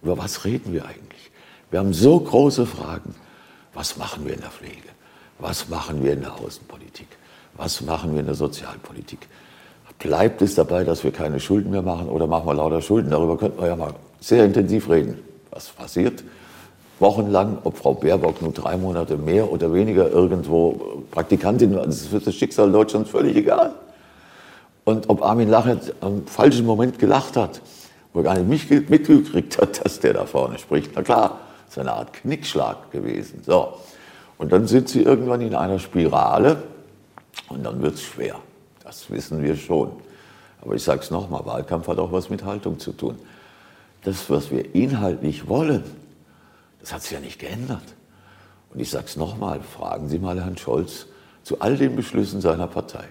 Über 0.01 0.17
was 0.17 0.45
reden 0.45 0.73
wir 0.73 0.85
eigentlich? 0.85 1.31
Wir 1.71 1.79
haben 1.79 1.93
so 1.93 2.19
große 2.19 2.65
Fragen. 2.65 3.15
Was 3.73 3.97
machen 3.97 4.25
wir 4.25 4.33
in 4.33 4.41
der 4.41 4.51
Pflege? 4.51 4.89
Was 5.39 5.69
machen 5.69 6.03
wir 6.03 6.13
in 6.13 6.21
der 6.21 6.33
Außenpolitik? 6.33 7.07
Was 7.55 7.81
machen 7.81 8.13
wir 8.13 8.21
in 8.21 8.25
der 8.27 8.35
Sozialpolitik? 8.35 9.27
Bleibt 9.99 10.41
es 10.41 10.55
dabei, 10.55 10.83
dass 10.83 11.03
wir 11.03 11.11
keine 11.11 11.39
Schulden 11.39 11.71
mehr 11.71 11.81
machen 11.81 12.09
oder 12.09 12.27
machen 12.27 12.45
wir 12.45 12.53
lauter 12.53 12.81
Schulden? 12.81 13.11
Darüber 13.11 13.37
könnten 13.37 13.61
wir 13.61 13.67
ja 13.67 13.75
mal 13.75 13.93
sehr 14.19 14.43
intensiv 14.43 14.89
reden. 14.89 15.19
Was 15.51 15.69
passiert? 15.69 16.23
Wochenlang, 16.99 17.59
ob 17.63 17.77
Frau 17.77 17.93
Baerbock 17.93 18.41
nur 18.41 18.51
drei 18.51 18.75
Monate 18.75 19.17
mehr 19.17 19.51
oder 19.51 19.73
weniger 19.73 20.09
irgendwo 20.09 21.03
Praktikantin 21.11 21.75
war, 21.75 21.85
das 21.85 22.01
ist 22.01 22.07
für 22.07 22.19
das 22.19 22.35
Schicksal 22.35 22.71
Deutschlands 22.71 23.09
völlig 23.09 23.35
egal. 23.35 23.73
Und 24.83 25.09
ob 25.09 25.21
Armin 25.21 25.49
Laschet 25.49 25.93
am 26.01 26.27
falschen 26.27 26.65
Moment 26.65 26.99
gelacht 26.99 27.37
hat, 27.37 27.61
wo 28.11 28.19
er 28.19 28.23
gar 28.23 28.37
nicht 28.37 28.89
mitgekriegt 28.89 29.61
hat, 29.61 29.85
dass 29.85 29.99
der 29.99 30.13
da 30.13 30.25
vorne 30.25 30.59
spricht. 30.59 30.91
Na 30.95 31.01
klar, 31.01 31.39
ist 31.73 31.79
eine 31.79 31.93
Art 31.93 32.13
Knickschlag 32.13 32.91
gewesen. 32.91 33.41
So. 33.43 33.73
Und 34.37 34.51
dann 34.51 34.67
sind 34.67 34.89
sie 34.89 35.01
irgendwann 35.01 35.41
in 35.41 35.55
einer 35.55 35.79
Spirale 35.79 36.61
und 37.49 37.63
dann 37.63 37.81
wird 37.81 37.95
es 37.95 38.03
schwer. 38.03 38.35
Das 38.83 39.09
wissen 39.09 39.41
wir 39.41 39.55
schon. 39.55 39.91
Aber 40.61 40.75
ich 40.75 40.83
sage 40.83 41.01
es 41.01 41.09
nochmal, 41.09 41.45
Wahlkampf 41.45 41.87
hat 41.87 41.97
auch 41.97 42.11
was 42.11 42.29
mit 42.29 42.45
Haltung 42.45 42.79
zu 42.79 42.91
tun. 42.91 43.17
Das, 44.03 44.29
was 44.29 44.51
wir 44.51 44.75
inhaltlich 44.75 45.47
wollen, 45.47 45.83
das 46.79 46.93
hat 46.93 47.01
sich 47.01 47.11
ja 47.11 47.19
nicht 47.19 47.39
geändert. 47.39 47.83
Und 48.71 48.79
ich 48.79 48.89
sage 48.89 49.05
es 49.07 49.15
nochmal, 49.15 49.61
fragen 49.61 50.09
Sie 50.09 50.19
mal 50.19 50.39
Herrn 50.39 50.57
Scholz 50.57 51.07
zu 51.43 51.59
all 51.59 51.75
den 51.75 51.95
Beschlüssen 51.95 52.39
seiner 52.39 52.67
Partei. 52.67 53.05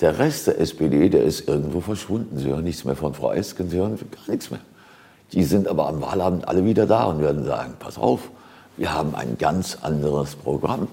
Der 0.00 0.18
Rest 0.18 0.46
der 0.46 0.60
SPD, 0.60 1.08
der 1.08 1.24
ist 1.24 1.48
irgendwo 1.48 1.80
verschwunden. 1.80 2.38
Sie 2.38 2.48
hören 2.48 2.64
nichts 2.64 2.84
mehr 2.84 2.96
von 2.96 3.14
Frau 3.14 3.32
Esken, 3.32 3.70
Sie 3.70 3.78
hören 3.78 3.96
gar 3.96 4.28
nichts 4.28 4.50
mehr. 4.50 4.60
Die 5.32 5.44
sind 5.44 5.68
aber 5.68 5.88
am 5.88 6.00
Wahlabend 6.00 6.48
alle 6.48 6.64
wieder 6.64 6.86
da 6.86 7.04
und 7.04 7.20
werden 7.20 7.44
sagen, 7.44 7.74
pass 7.78 7.98
auf, 7.98 8.30
wir 8.76 8.94
haben 8.94 9.14
ein 9.14 9.36
ganz 9.38 9.78
anderes 9.82 10.36
Programm. 10.36 10.88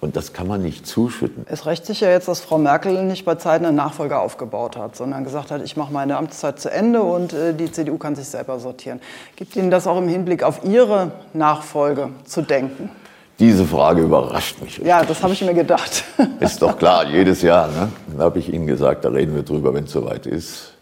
Und 0.00 0.16
das 0.16 0.34
kann 0.34 0.46
man 0.46 0.60
nicht 0.60 0.86
zuschütten. 0.86 1.46
Es 1.48 1.64
rächt 1.64 1.86
sich 1.86 2.00
ja 2.00 2.10
jetzt, 2.10 2.28
dass 2.28 2.40
Frau 2.40 2.58
Merkel 2.58 3.04
nicht 3.04 3.24
bei 3.24 3.36
Zeiten 3.36 3.64
einen 3.64 3.76
Nachfolger 3.76 4.20
aufgebaut 4.20 4.76
hat, 4.76 4.96
sondern 4.96 5.24
gesagt 5.24 5.50
hat, 5.50 5.62
ich 5.62 5.78
mache 5.78 5.94
meine 5.94 6.18
Amtszeit 6.18 6.60
zu 6.60 6.70
Ende 6.70 7.00
und 7.00 7.32
äh, 7.32 7.54
die 7.54 7.72
CDU 7.72 7.96
kann 7.96 8.14
sich 8.14 8.26
selber 8.26 8.58
sortieren. 8.58 9.00
Gibt 9.34 9.56
Ihnen 9.56 9.70
das 9.70 9.86
auch 9.86 9.96
im 9.96 10.06
Hinblick 10.06 10.42
auf 10.42 10.62
Ihre 10.62 11.12
Nachfolge 11.32 12.10
zu 12.26 12.42
denken? 12.42 12.90
Diese 13.38 13.64
Frage 13.64 14.02
überrascht 14.02 14.60
mich. 14.60 14.72
Richtig. 14.72 14.86
Ja, 14.86 15.04
das 15.04 15.22
habe 15.22 15.32
ich 15.32 15.40
mir 15.40 15.54
gedacht. 15.54 16.04
Ist 16.38 16.60
doch 16.60 16.76
klar, 16.76 17.06
jedes 17.06 17.40
Jahr. 17.40 17.68
Ne? 17.68 17.88
Dann 18.08 18.20
habe 18.20 18.38
ich 18.40 18.52
Ihnen 18.52 18.66
gesagt, 18.66 19.06
da 19.06 19.08
reden 19.08 19.34
wir 19.34 19.42
drüber, 19.42 19.72
wenn 19.72 19.84
es 19.84 19.92
soweit 19.92 20.26
ist. 20.26 20.73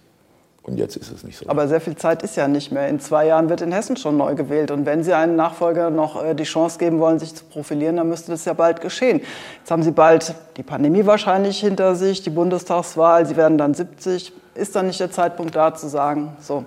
Und 0.64 0.77
jetzt 0.79 0.96
ist 0.96 1.11
es 1.11 1.25
nicht 1.25 1.38
so. 1.38 1.48
Aber 1.48 1.66
sehr 1.66 1.81
viel 1.81 1.96
Zeit 1.96 2.22
ist 2.22 2.37
ja 2.37 2.46
nicht 2.46 2.70
mehr. 2.70 2.88
In 2.88 3.01
zwei 3.01 3.27
Jahren 3.27 3.48
wird 3.48 3.62
in 3.62 3.72
Hessen 3.72 3.96
schon 3.96 4.16
neu 4.16 4.37
gewählt. 4.37 4.70
Und 4.70 4.87
wenn 4.87 5.03
Sie 5.03 5.12
einem 5.12 5.35
Nachfolger 5.35 5.90
noch 5.90 6.22
äh, 6.22 6.35
die 6.35 6.44
Chance 6.44 6.79
geben 6.79 7.01
wollen, 7.01 7.18
sich 7.18 7.35
zu 7.35 7.44
profilieren, 7.44 7.96
dann 7.96 8.09
müsste 8.09 8.31
das 8.31 8.44
ja 8.44 8.53
bald 8.53 8.81
geschehen. 8.81 9.20
Jetzt 9.59 9.70
haben 9.70 9.83
Sie 9.83 9.90
bald 9.90 10.35
die 10.57 10.62
Pandemie 10.62 11.05
wahrscheinlich 11.05 11.59
hinter 11.59 11.96
sich, 11.96 12.22
die 12.22 12.31
Bundestagswahl. 12.31 13.27
Sie 13.27 13.37
werden 13.37 13.59
dann 13.59 13.75
70. 13.75 14.33
Ist 14.55 14.77
dann 14.77 14.87
nicht 14.87 15.01
der 15.01 15.11
Zeitpunkt 15.11 15.57
da 15.57 15.75
zu 15.75 15.88
sagen, 15.88 16.37
so, 16.38 16.64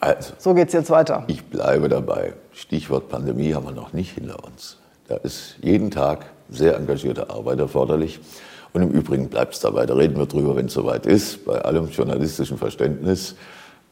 also, 0.00 0.34
so 0.38 0.54
geht 0.54 0.68
es 0.68 0.74
jetzt 0.74 0.90
weiter? 0.90 1.24
Ich 1.26 1.44
bleibe 1.44 1.88
dabei. 1.88 2.34
Stichwort 2.52 3.08
Pandemie 3.08 3.54
haben 3.54 3.64
wir 3.64 3.72
noch 3.72 3.92
nicht 3.92 4.12
hinter 4.12 4.44
uns. 4.44 4.78
Da 5.08 5.16
ist 5.16 5.56
jeden 5.62 5.90
Tag 5.90 6.26
sehr 6.50 6.76
engagierte 6.76 7.30
Arbeit 7.30 7.60
erforderlich. 7.60 8.20
Und 8.72 8.82
im 8.82 8.90
Übrigen 8.90 9.28
bleibt 9.28 9.54
es 9.54 9.60
dabei, 9.60 9.86
da 9.86 9.94
reden 9.94 10.16
wir 10.18 10.26
drüber, 10.26 10.56
wenn 10.56 10.66
es 10.66 10.74
soweit 10.74 11.06
ist, 11.06 11.44
bei 11.44 11.60
allem 11.62 11.88
journalistischen 11.88 12.58
Verständnis. 12.58 13.34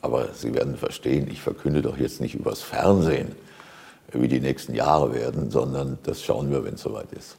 Aber 0.02 0.28
Sie 0.34 0.54
werden 0.54 0.76
verstehen, 0.76 1.28
ich 1.30 1.40
verkünde 1.40 1.80
doch 1.80 1.96
jetzt 1.96 2.20
nicht 2.20 2.34
übers 2.34 2.60
Fernsehen, 2.60 3.32
wie 4.12 4.28
die 4.28 4.40
nächsten 4.40 4.74
Jahre 4.74 5.14
werden, 5.14 5.50
sondern 5.50 5.98
das 6.02 6.22
schauen 6.22 6.50
wir, 6.50 6.64
wenn 6.64 6.74
es 6.74 6.82
soweit 6.82 7.10
ist. 7.12 7.38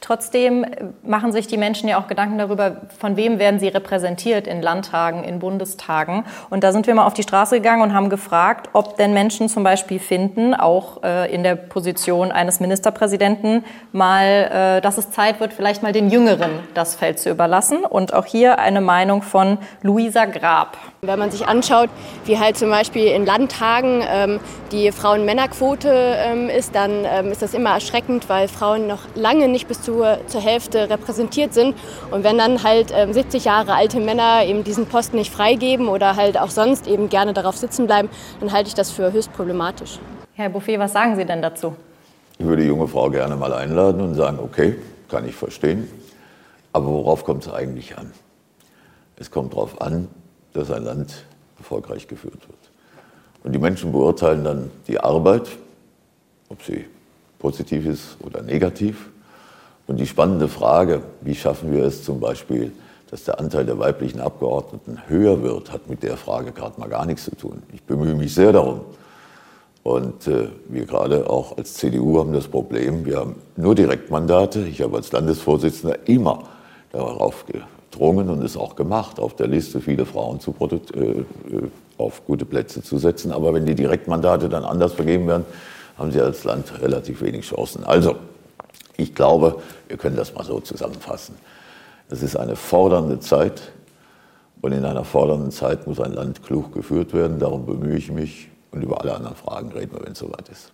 Trotzdem 0.00 0.64
machen 1.02 1.30
sich 1.32 1.46
die 1.46 1.58
Menschen 1.58 1.88
ja 1.88 2.00
auch 2.00 2.06
Gedanken 2.06 2.38
darüber, 2.38 2.76
von 2.98 3.16
wem 3.16 3.38
werden 3.38 3.60
sie 3.60 3.68
repräsentiert 3.68 4.46
in 4.46 4.62
Landtagen, 4.62 5.24
in 5.24 5.38
Bundestagen. 5.40 6.24
Und 6.48 6.64
da 6.64 6.72
sind 6.72 6.86
wir 6.86 6.94
mal 6.94 7.06
auf 7.06 7.12
die 7.12 7.22
Straße 7.22 7.56
gegangen 7.56 7.82
und 7.82 7.92
haben 7.92 8.08
gefragt, 8.08 8.70
ob 8.72 8.96
denn 8.96 9.12
Menschen 9.12 9.48
zum 9.48 9.62
Beispiel 9.62 9.98
finden, 9.98 10.54
auch 10.54 11.02
äh, 11.02 11.32
in 11.32 11.42
der 11.42 11.54
Position 11.54 12.32
eines 12.32 12.60
Ministerpräsidenten, 12.60 13.64
mal, 13.92 14.78
äh, 14.78 14.80
dass 14.80 14.96
es 14.96 15.10
Zeit 15.10 15.38
wird, 15.38 15.52
vielleicht 15.52 15.82
mal 15.82 15.92
den 15.92 16.08
Jüngeren 16.08 16.50
das 16.72 16.94
Feld 16.94 17.18
zu 17.18 17.28
überlassen. 17.28 17.84
Und 17.84 18.14
auch 18.14 18.26
hier 18.26 18.58
eine 18.58 18.80
Meinung 18.80 19.20
von 19.20 19.58
Luisa 19.82 20.24
Grab. 20.24 20.78
Wenn 21.02 21.18
man 21.18 21.30
sich 21.30 21.46
anschaut, 21.46 21.90
wie 22.24 22.38
halt 22.38 22.56
zum 22.56 22.70
Beispiel 22.70 23.06
in 23.06 23.26
Landtagen 23.26 24.02
ähm, 24.08 24.40
die 24.72 24.92
Frauen-Männer-Quote 24.92 25.88
ähm, 25.90 26.48
ist, 26.48 26.74
dann 26.74 27.04
ähm, 27.04 27.32
ist 27.32 27.42
das 27.42 27.54
immer 27.54 27.70
erschreckend, 27.70 28.28
weil 28.28 28.48
Frauen 28.48 28.86
noch 28.86 29.00
lange 29.14 29.48
nicht 29.48 29.66
bis 29.66 29.82
zur, 29.90 30.18
zur 30.26 30.40
Hälfte 30.40 30.88
repräsentiert 30.88 31.52
sind. 31.52 31.74
Und 32.10 32.24
wenn 32.24 32.38
dann 32.38 32.62
halt 32.62 32.90
70 32.90 33.44
ähm, 33.44 33.52
Jahre 33.52 33.74
alte 33.74 33.98
Männer 34.00 34.44
eben 34.44 34.62
diesen 34.64 34.86
Posten 34.86 35.16
nicht 35.16 35.32
freigeben 35.32 35.88
oder 35.88 36.16
halt 36.16 36.38
auch 36.38 36.50
sonst 36.50 36.86
eben 36.86 37.08
gerne 37.08 37.32
darauf 37.32 37.56
sitzen 37.56 37.86
bleiben, 37.86 38.08
dann 38.38 38.52
halte 38.52 38.68
ich 38.68 38.74
das 38.74 38.90
für 38.90 39.12
höchst 39.12 39.32
problematisch. 39.32 39.98
Herr 40.34 40.48
Bouffier, 40.48 40.78
was 40.78 40.92
sagen 40.92 41.16
Sie 41.16 41.24
denn 41.24 41.42
dazu? 41.42 41.74
Ich 42.38 42.46
würde 42.46 42.62
die 42.62 42.68
junge 42.68 42.86
Frau 42.86 43.10
gerne 43.10 43.36
mal 43.36 43.52
einladen 43.52 44.00
und 44.00 44.14
sagen, 44.14 44.38
okay, 44.38 44.76
kann 45.08 45.28
ich 45.28 45.34
verstehen, 45.34 45.90
aber 46.72 46.86
worauf 46.86 47.24
kommt 47.24 47.46
es 47.46 47.52
eigentlich 47.52 47.98
an? 47.98 48.12
Es 49.16 49.30
kommt 49.30 49.52
darauf 49.52 49.80
an, 49.82 50.08
dass 50.54 50.70
ein 50.70 50.84
Land 50.84 51.24
erfolgreich 51.58 52.06
geführt 52.06 52.40
wird. 52.48 52.58
Und 53.42 53.52
die 53.52 53.58
Menschen 53.58 53.92
beurteilen 53.92 54.44
dann 54.44 54.70
die 54.86 54.98
Arbeit, 54.98 55.48
ob 56.48 56.62
sie 56.62 56.86
positiv 57.38 57.86
ist 57.86 58.16
oder 58.20 58.42
negativ. 58.42 59.10
Und 59.90 59.98
die 59.98 60.06
spannende 60.06 60.46
Frage, 60.46 61.02
wie 61.20 61.34
schaffen 61.34 61.72
wir 61.72 61.82
es 61.82 62.04
zum 62.04 62.20
Beispiel, 62.20 62.70
dass 63.10 63.24
der 63.24 63.40
Anteil 63.40 63.66
der 63.66 63.76
weiblichen 63.80 64.20
Abgeordneten 64.20 64.98
höher 65.08 65.42
wird, 65.42 65.72
hat 65.72 65.90
mit 65.90 66.04
der 66.04 66.16
Frage 66.16 66.52
gerade 66.52 66.78
mal 66.78 66.88
gar 66.88 67.06
nichts 67.06 67.24
zu 67.24 67.34
tun. 67.34 67.64
Ich 67.72 67.82
bemühe 67.82 68.14
mich 68.14 68.32
sehr 68.32 68.52
darum. 68.52 68.82
Und 69.82 70.28
äh, 70.28 70.46
wir 70.68 70.86
gerade 70.86 71.28
auch 71.28 71.58
als 71.58 71.74
CDU 71.74 72.20
haben 72.20 72.32
das 72.32 72.46
Problem, 72.46 73.04
wir 73.04 73.18
haben 73.18 73.34
nur 73.56 73.74
Direktmandate. 73.74 74.60
Ich 74.60 74.80
habe 74.80 74.96
als 74.96 75.10
Landesvorsitzender 75.10 76.06
immer 76.06 76.44
darauf 76.92 77.44
gedrungen 77.46 78.30
und 78.30 78.44
es 78.44 78.56
auch 78.56 78.76
gemacht, 78.76 79.18
auf 79.18 79.34
der 79.34 79.48
Liste 79.48 79.80
viele 79.80 80.06
Frauen 80.06 80.38
zu 80.38 80.54
äh, 80.60 81.00
äh, 81.00 81.24
auf 81.98 82.24
gute 82.28 82.44
Plätze 82.44 82.80
zu 82.80 82.98
setzen. 82.98 83.32
Aber 83.32 83.52
wenn 83.54 83.66
die 83.66 83.74
Direktmandate 83.74 84.48
dann 84.48 84.62
anders 84.62 84.92
vergeben 84.92 85.26
werden, 85.26 85.46
haben 85.98 86.12
sie 86.12 86.20
als 86.20 86.44
Land 86.44 86.80
relativ 86.80 87.22
wenig 87.22 87.44
Chancen. 87.44 87.82
Also, 87.82 88.14
ich 88.96 89.14
glaube, 89.14 89.62
wir 89.88 89.96
können 89.96 90.16
das 90.16 90.34
mal 90.34 90.44
so 90.44 90.60
zusammenfassen. 90.60 91.36
Es 92.10 92.22
ist 92.22 92.36
eine 92.36 92.56
fordernde 92.56 93.20
Zeit 93.20 93.72
und 94.60 94.72
in 94.72 94.84
einer 94.84 95.04
fordernden 95.04 95.52
Zeit 95.52 95.86
muss 95.86 96.00
ein 96.00 96.12
Land 96.12 96.42
klug 96.42 96.72
geführt 96.74 97.14
werden. 97.14 97.38
Darum 97.38 97.66
bemühe 97.66 97.96
ich 97.96 98.10
mich 98.10 98.48
und 98.72 98.82
über 98.82 99.00
alle 99.00 99.14
anderen 99.14 99.36
Fragen 99.36 99.72
reden 99.72 99.92
wir, 99.92 100.04
wenn 100.04 100.12
es 100.12 100.18
soweit 100.18 100.48
ist. 100.48 100.72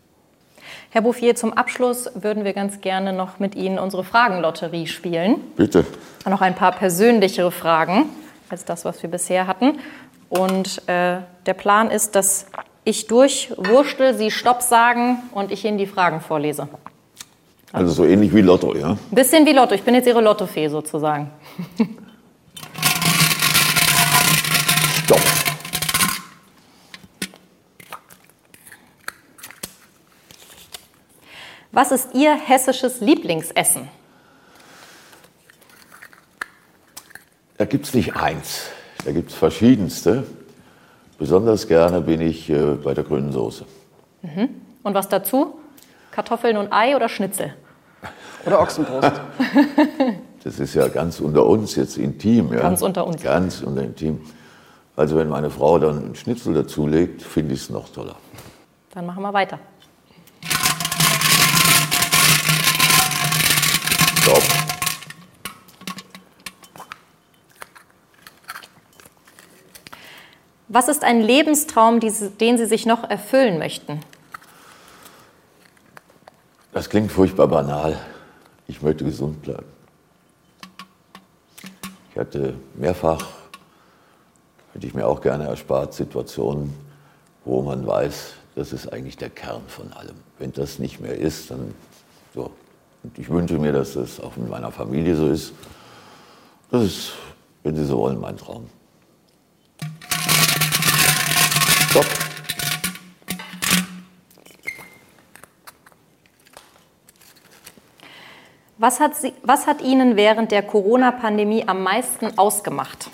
Herr 0.90 1.02
Bouffier, 1.02 1.36
zum 1.36 1.52
Abschluss 1.52 2.10
würden 2.14 2.44
wir 2.44 2.52
ganz 2.52 2.80
gerne 2.80 3.12
noch 3.12 3.38
mit 3.38 3.54
Ihnen 3.54 3.78
unsere 3.78 4.02
Fragenlotterie 4.02 4.86
spielen. 4.86 5.40
Bitte. 5.56 5.84
Noch 6.24 6.40
ein 6.40 6.54
paar 6.54 6.72
persönlichere 6.72 7.52
Fragen 7.52 8.06
als 8.48 8.64
das, 8.64 8.84
was 8.84 9.02
wir 9.02 9.10
bisher 9.10 9.46
hatten. 9.46 9.78
Und 10.28 10.82
äh, 10.88 11.18
der 11.46 11.54
Plan 11.54 11.90
ist, 11.90 12.16
dass 12.16 12.46
ich 12.84 13.06
durchwurschtel, 13.06 14.14
Sie 14.14 14.30
Stopp 14.30 14.62
sagen 14.62 15.18
und 15.32 15.52
ich 15.52 15.64
Ihnen 15.64 15.78
die 15.78 15.86
Fragen 15.86 16.20
vorlese. 16.20 16.68
Also 17.72 17.92
so 17.92 18.04
ähnlich 18.04 18.34
wie 18.34 18.40
Lotto, 18.42 18.74
ja? 18.74 18.90
Ein 18.92 18.98
bisschen 19.10 19.44
wie 19.44 19.52
Lotto. 19.52 19.74
Ich 19.74 19.82
bin 19.82 19.94
jetzt 19.94 20.06
Ihre 20.06 20.20
Lottofee 20.20 20.68
sozusagen. 20.68 21.30
Stopp. 25.04 25.20
Was 31.72 31.92
ist 31.92 32.14
Ihr 32.14 32.34
hessisches 32.34 33.00
Lieblingsessen? 33.00 33.88
Da 37.58 37.64
gibt 37.64 37.86
es 37.86 37.94
nicht 37.94 38.16
eins. 38.16 38.70
Da 39.04 39.12
gibt 39.12 39.30
es 39.30 39.36
verschiedenste. 39.36 40.26
Besonders 41.18 41.68
gerne 41.68 42.00
bin 42.00 42.20
ich 42.20 42.50
äh, 42.50 42.74
bei 42.74 42.94
der 42.94 43.04
grünen 43.04 43.32
Soße. 43.32 43.64
Mhm. 44.22 44.48
Und 44.82 44.94
was 44.94 45.08
dazu? 45.08 45.58
Kartoffeln 46.16 46.56
und 46.56 46.72
Ei 46.72 46.96
oder 46.96 47.10
Schnitzel? 47.10 47.52
Oder 48.46 48.58
Ochsenbrust? 48.62 49.20
das 50.44 50.58
ist 50.58 50.74
ja 50.74 50.88
ganz 50.88 51.20
unter 51.20 51.44
uns 51.44 51.76
jetzt 51.76 51.98
intim. 51.98 52.54
Ja? 52.54 52.60
Ganz 52.60 52.80
unter 52.80 53.06
uns. 53.06 53.22
Ganz 53.22 53.60
unter 53.60 53.82
intim. 53.82 54.22
Also 54.96 55.18
wenn 55.18 55.28
meine 55.28 55.50
Frau 55.50 55.78
dann 55.78 55.98
einen 55.98 56.14
Schnitzel 56.14 56.54
dazulegt, 56.54 57.20
finde 57.20 57.52
ich 57.52 57.60
es 57.60 57.68
noch 57.68 57.90
toller. 57.90 58.16
Dann 58.94 59.04
machen 59.04 59.22
wir 59.22 59.34
weiter. 59.34 59.58
Stopp. 64.22 64.42
Was 70.68 70.88
ist 70.88 71.04
ein 71.04 71.20
Lebenstraum, 71.20 72.00
den 72.00 72.56
Sie 72.56 72.64
sich 72.64 72.86
noch 72.86 73.04
erfüllen 73.04 73.58
möchten? 73.58 74.00
Das 76.76 76.90
klingt 76.90 77.10
furchtbar 77.10 77.48
banal. 77.48 77.98
Ich 78.68 78.82
möchte 78.82 79.02
gesund 79.02 79.40
bleiben. 79.40 79.64
Ich 82.10 82.18
hatte 82.18 82.52
mehrfach, 82.74 83.24
hätte 84.74 84.86
ich 84.86 84.92
mir 84.92 85.06
auch 85.06 85.22
gerne 85.22 85.46
erspart, 85.46 85.94
Situationen, 85.94 86.74
wo 87.46 87.62
man 87.62 87.86
weiß, 87.86 88.34
das 88.56 88.74
ist 88.74 88.92
eigentlich 88.92 89.16
der 89.16 89.30
Kern 89.30 89.62
von 89.68 89.90
allem. 89.94 90.16
Wenn 90.38 90.52
das 90.52 90.78
nicht 90.78 91.00
mehr 91.00 91.16
ist, 91.16 91.50
dann 91.50 91.74
so, 92.34 92.50
und 93.02 93.18
ich 93.18 93.30
wünsche 93.30 93.58
mir, 93.58 93.72
dass 93.72 93.94
das 93.94 94.20
auch 94.20 94.36
mit 94.36 94.50
meiner 94.50 94.70
Familie 94.70 95.16
so 95.16 95.28
ist. 95.28 95.54
Das 96.70 96.82
ist, 96.82 97.12
wenn 97.62 97.74
Sie 97.74 97.86
so 97.86 97.96
wollen, 97.96 98.20
mein 98.20 98.36
Traum. 98.36 98.68
Stopp. 101.88 102.25
Was 108.86 109.00
hat, 109.00 109.16
Sie, 109.16 109.32
was 109.42 109.66
hat 109.66 109.82
Ihnen 109.82 110.14
während 110.14 110.52
der 110.52 110.62
Corona-Pandemie 110.62 111.66
am 111.66 111.82
meisten 111.82 112.38
ausgemacht? 112.38 113.10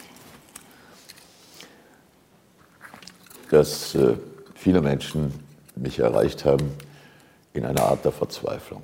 Dass 3.50 3.94
äh, 3.94 4.16
viele 4.54 4.82
Menschen 4.82 5.32
mich 5.74 5.98
erreicht 5.98 6.44
haben 6.44 6.74
in 7.54 7.64
einer 7.64 7.84
Art 7.84 8.04
der 8.04 8.12
Verzweiflung 8.12 8.82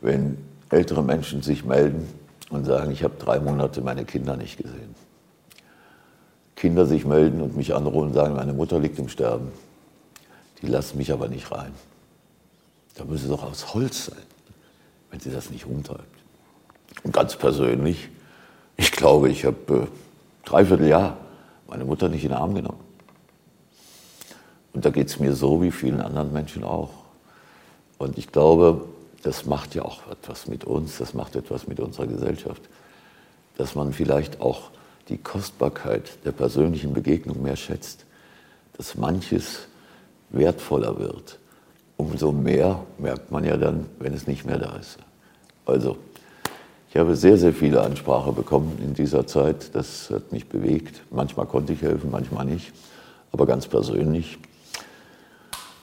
wenn 0.00 0.38
ältere 0.70 1.02
Menschen 1.02 1.42
sich 1.42 1.62
melden 1.62 2.08
und 2.48 2.64
sagen, 2.64 2.90
ich 2.90 3.04
habe 3.04 3.14
drei 3.18 3.38
Monate 3.38 3.82
meine 3.82 4.06
Kinder 4.06 4.38
nicht 4.38 4.56
gesehen. 4.56 4.94
Kinder 6.56 6.86
sich 6.86 7.04
melden 7.04 7.42
und 7.42 7.54
mich 7.54 7.74
anrufen 7.74 8.08
und 8.08 8.14
sagen, 8.14 8.34
meine 8.34 8.54
Mutter 8.54 8.78
liegt 8.78 8.98
im 8.98 9.10
Sterben. 9.10 9.52
Die 10.62 10.68
lassen 10.68 10.96
mich 10.96 11.12
aber 11.12 11.28
nicht 11.28 11.52
rein. 11.52 11.72
Da 12.94 13.04
müssen 13.04 13.24
sie 13.24 13.28
doch 13.28 13.42
aus 13.42 13.74
Holz 13.74 14.06
sein, 14.06 14.24
wenn 15.12 15.20
sie 15.20 15.30
das 15.30 15.50
nicht 15.50 15.66
umtreibt. 15.66 16.02
Und 17.04 17.12
ganz 17.12 17.36
persönlich, 17.36 18.08
ich 18.76 18.90
glaube, 18.90 19.28
ich 19.28 19.44
habe 19.44 19.74
äh, 19.74 19.86
dreiviertel 20.48 20.88
Jahr 20.88 21.18
meine 21.68 21.84
Mutter 21.84 22.08
nicht 22.08 22.24
in 22.24 22.30
den 22.30 22.38
Arm 22.38 22.54
genommen. 22.54 22.80
Und 24.72 24.84
da 24.84 24.90
geht 24.90 25.08
es 25.08 25.20
mir 25.20 25.34
so 25.34 25.62
wie 25.62 25.70
vielen 25.70 26.00
anderen 26.00 26.32
Menschen 26.32 26.64
auch. 26.64 26.90
Und 27.98 28.16
ich 28.18 28.32
glaube, 28.32 28.86
das 29.22 29.44
macht 29.44 29.74
ja 29.74 29.82
auch 29.82 30.10
etwas 30.10 30.48
mit 30.48 30.64
uns, 30.64 30.96
das 30.98 31.14
macht 31.14 31.36
etwas 31.36 31.68
mit 31.68 31.78
unserer 31.78 32.06
Gesellschaft, 32.06 32.62
dass 33.58 33.74
man 33.74 33.92
vielleicht 33.92 34.40
auch 34.40 34.70
die 35.08 35.18
Kostbarkeit 35.18 36.24
der 36.24 36.32
persönlichen 36.32 36.94
Begegnung 36.94 37.42
mehr 37.42 37.56
schätzt, 37.56 38.06
dass 38.78 38.96
manches 38.96 39.68
wertvoller 40.30 40.98
wird. 40.98 41.38
Umso 41.96 42.32
mehr 42.32 42.80
merkt 42.98 43.30
man 43.30 43.44
ja 43.44 43.56
dann, 43.56 43.86
wenn 43.98 44.14
es 44.14 44.26
nicht 44.26 44.44
mehr 44.44 44.58
da 44.58 44.76
ist. 44.76 44.98
Also, 45.66 45.96
ich 46.90 46.96
habe 46.96 47.16
sehr, 47.16 47.38
sehr 47.38 47.52
viele 47.52 47.80
Ansprache 47.80 48.32
bekommen 48.32 48.78
in 48.82 48.94
dieser 48.94 49.26
Zeit. 49.26 49.74
Das 49.74 50.10
hat 50.10 50.32
mich 50.32 50.48
bewegt. 50.48 51.02
Manchmal 51.10 51.46
konnte 51.46 51.72
ich 51.72 51.82
helfen, 51.82 52.10
manchmal 52.10 52.44
nicht. 52.44 52.72
Aber 53.30 53.46
ganz 53.46 53.66
persönlich. 53.66 54.38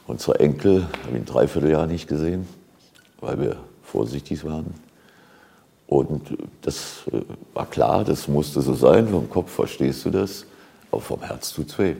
Unsere 0.05 0.39
Enkel 0.39 0.83
habe 0.83 1.11
ich 1.11 1.15
ein 1.15 1.25
Dreivierteljahr 1.25 1.87
nicht 1.87 2.07
gesehen 2.07 2.47
weil 3.21 3.39
wir 3.39 3.57
vorsichtig 3.83 4.43
waren. 4.43 4.73
Und 5.87 6.37
das 6.61 7.03
äh, 7.11 7.21
war 7.53 7.65
klar, 7.65 8.03
das 8.03 8.27
musste 8.27 8.61
so 8.61 8.73
sein. 8.73 9.07
Vom 9.07 9.29
Kopf 9.29 9.51
verstehst 9.51 10.05
du 10.05 10.11
das, 10.11 10.45
aber 10.91 11.01
vom 11.01 11.21
Herz 11.23 11.51
tut 11.51 11.69
es 11.69 11.79
weh. 11.79 11.95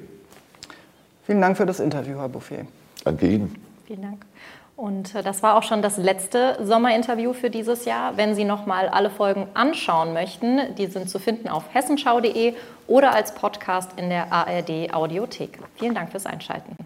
Vielen 1.26 1.42
Dank 1.42 1.58
für 1.58 1.66
das 1.66 1.80
Interview, 1.80 2.18
Herr 2.18 2.30
Bouffier. 2.30 2.66
Danke 3.04 3.28
Ihnen. 3.28 3.69
Vielen 3.90 4.04
Dank. 4.04 4.24
Und 4.76 5.16
äh, 5.16 5.24
das 5.24 5.42
war 5.42 5.58
auch 5.58 5.64
schon 5.64 5.82
das 5.82 5.98
letzte 5.98 6.64
Sommerinterview 6.64 7.34
für 7.34 7.50
dieses 7.50 7.86
Jahr. 7.86 8.18
Wenn 8.18 8.36
Sie 8.36 8.44
noch 8.44 8.68
mal 8.68 8.88
alle 8.88 9.10
Folgen 9.10 9.48
anschauen 9.56 10.14
möchten, 10.14 10.76
die 10.76 10.86
sind 10.86 11.10
zu 11.10 11.18
finden 11.18 11.50
auf 11.50 11.64
hessenschau.de 11.74 12.54
oder 12.86 13.16
als 13.16 13.34
Podcast 13.34 13.90
in 13.98 14.10
der 14.10 14.32
ARD 14.32 14.94
Audiothek. 14.94 15.58
Vielen 15.78 15.96
Dank 15.96 16.12
fürs 16.12 16.28
Einschalten. 16.28 16.78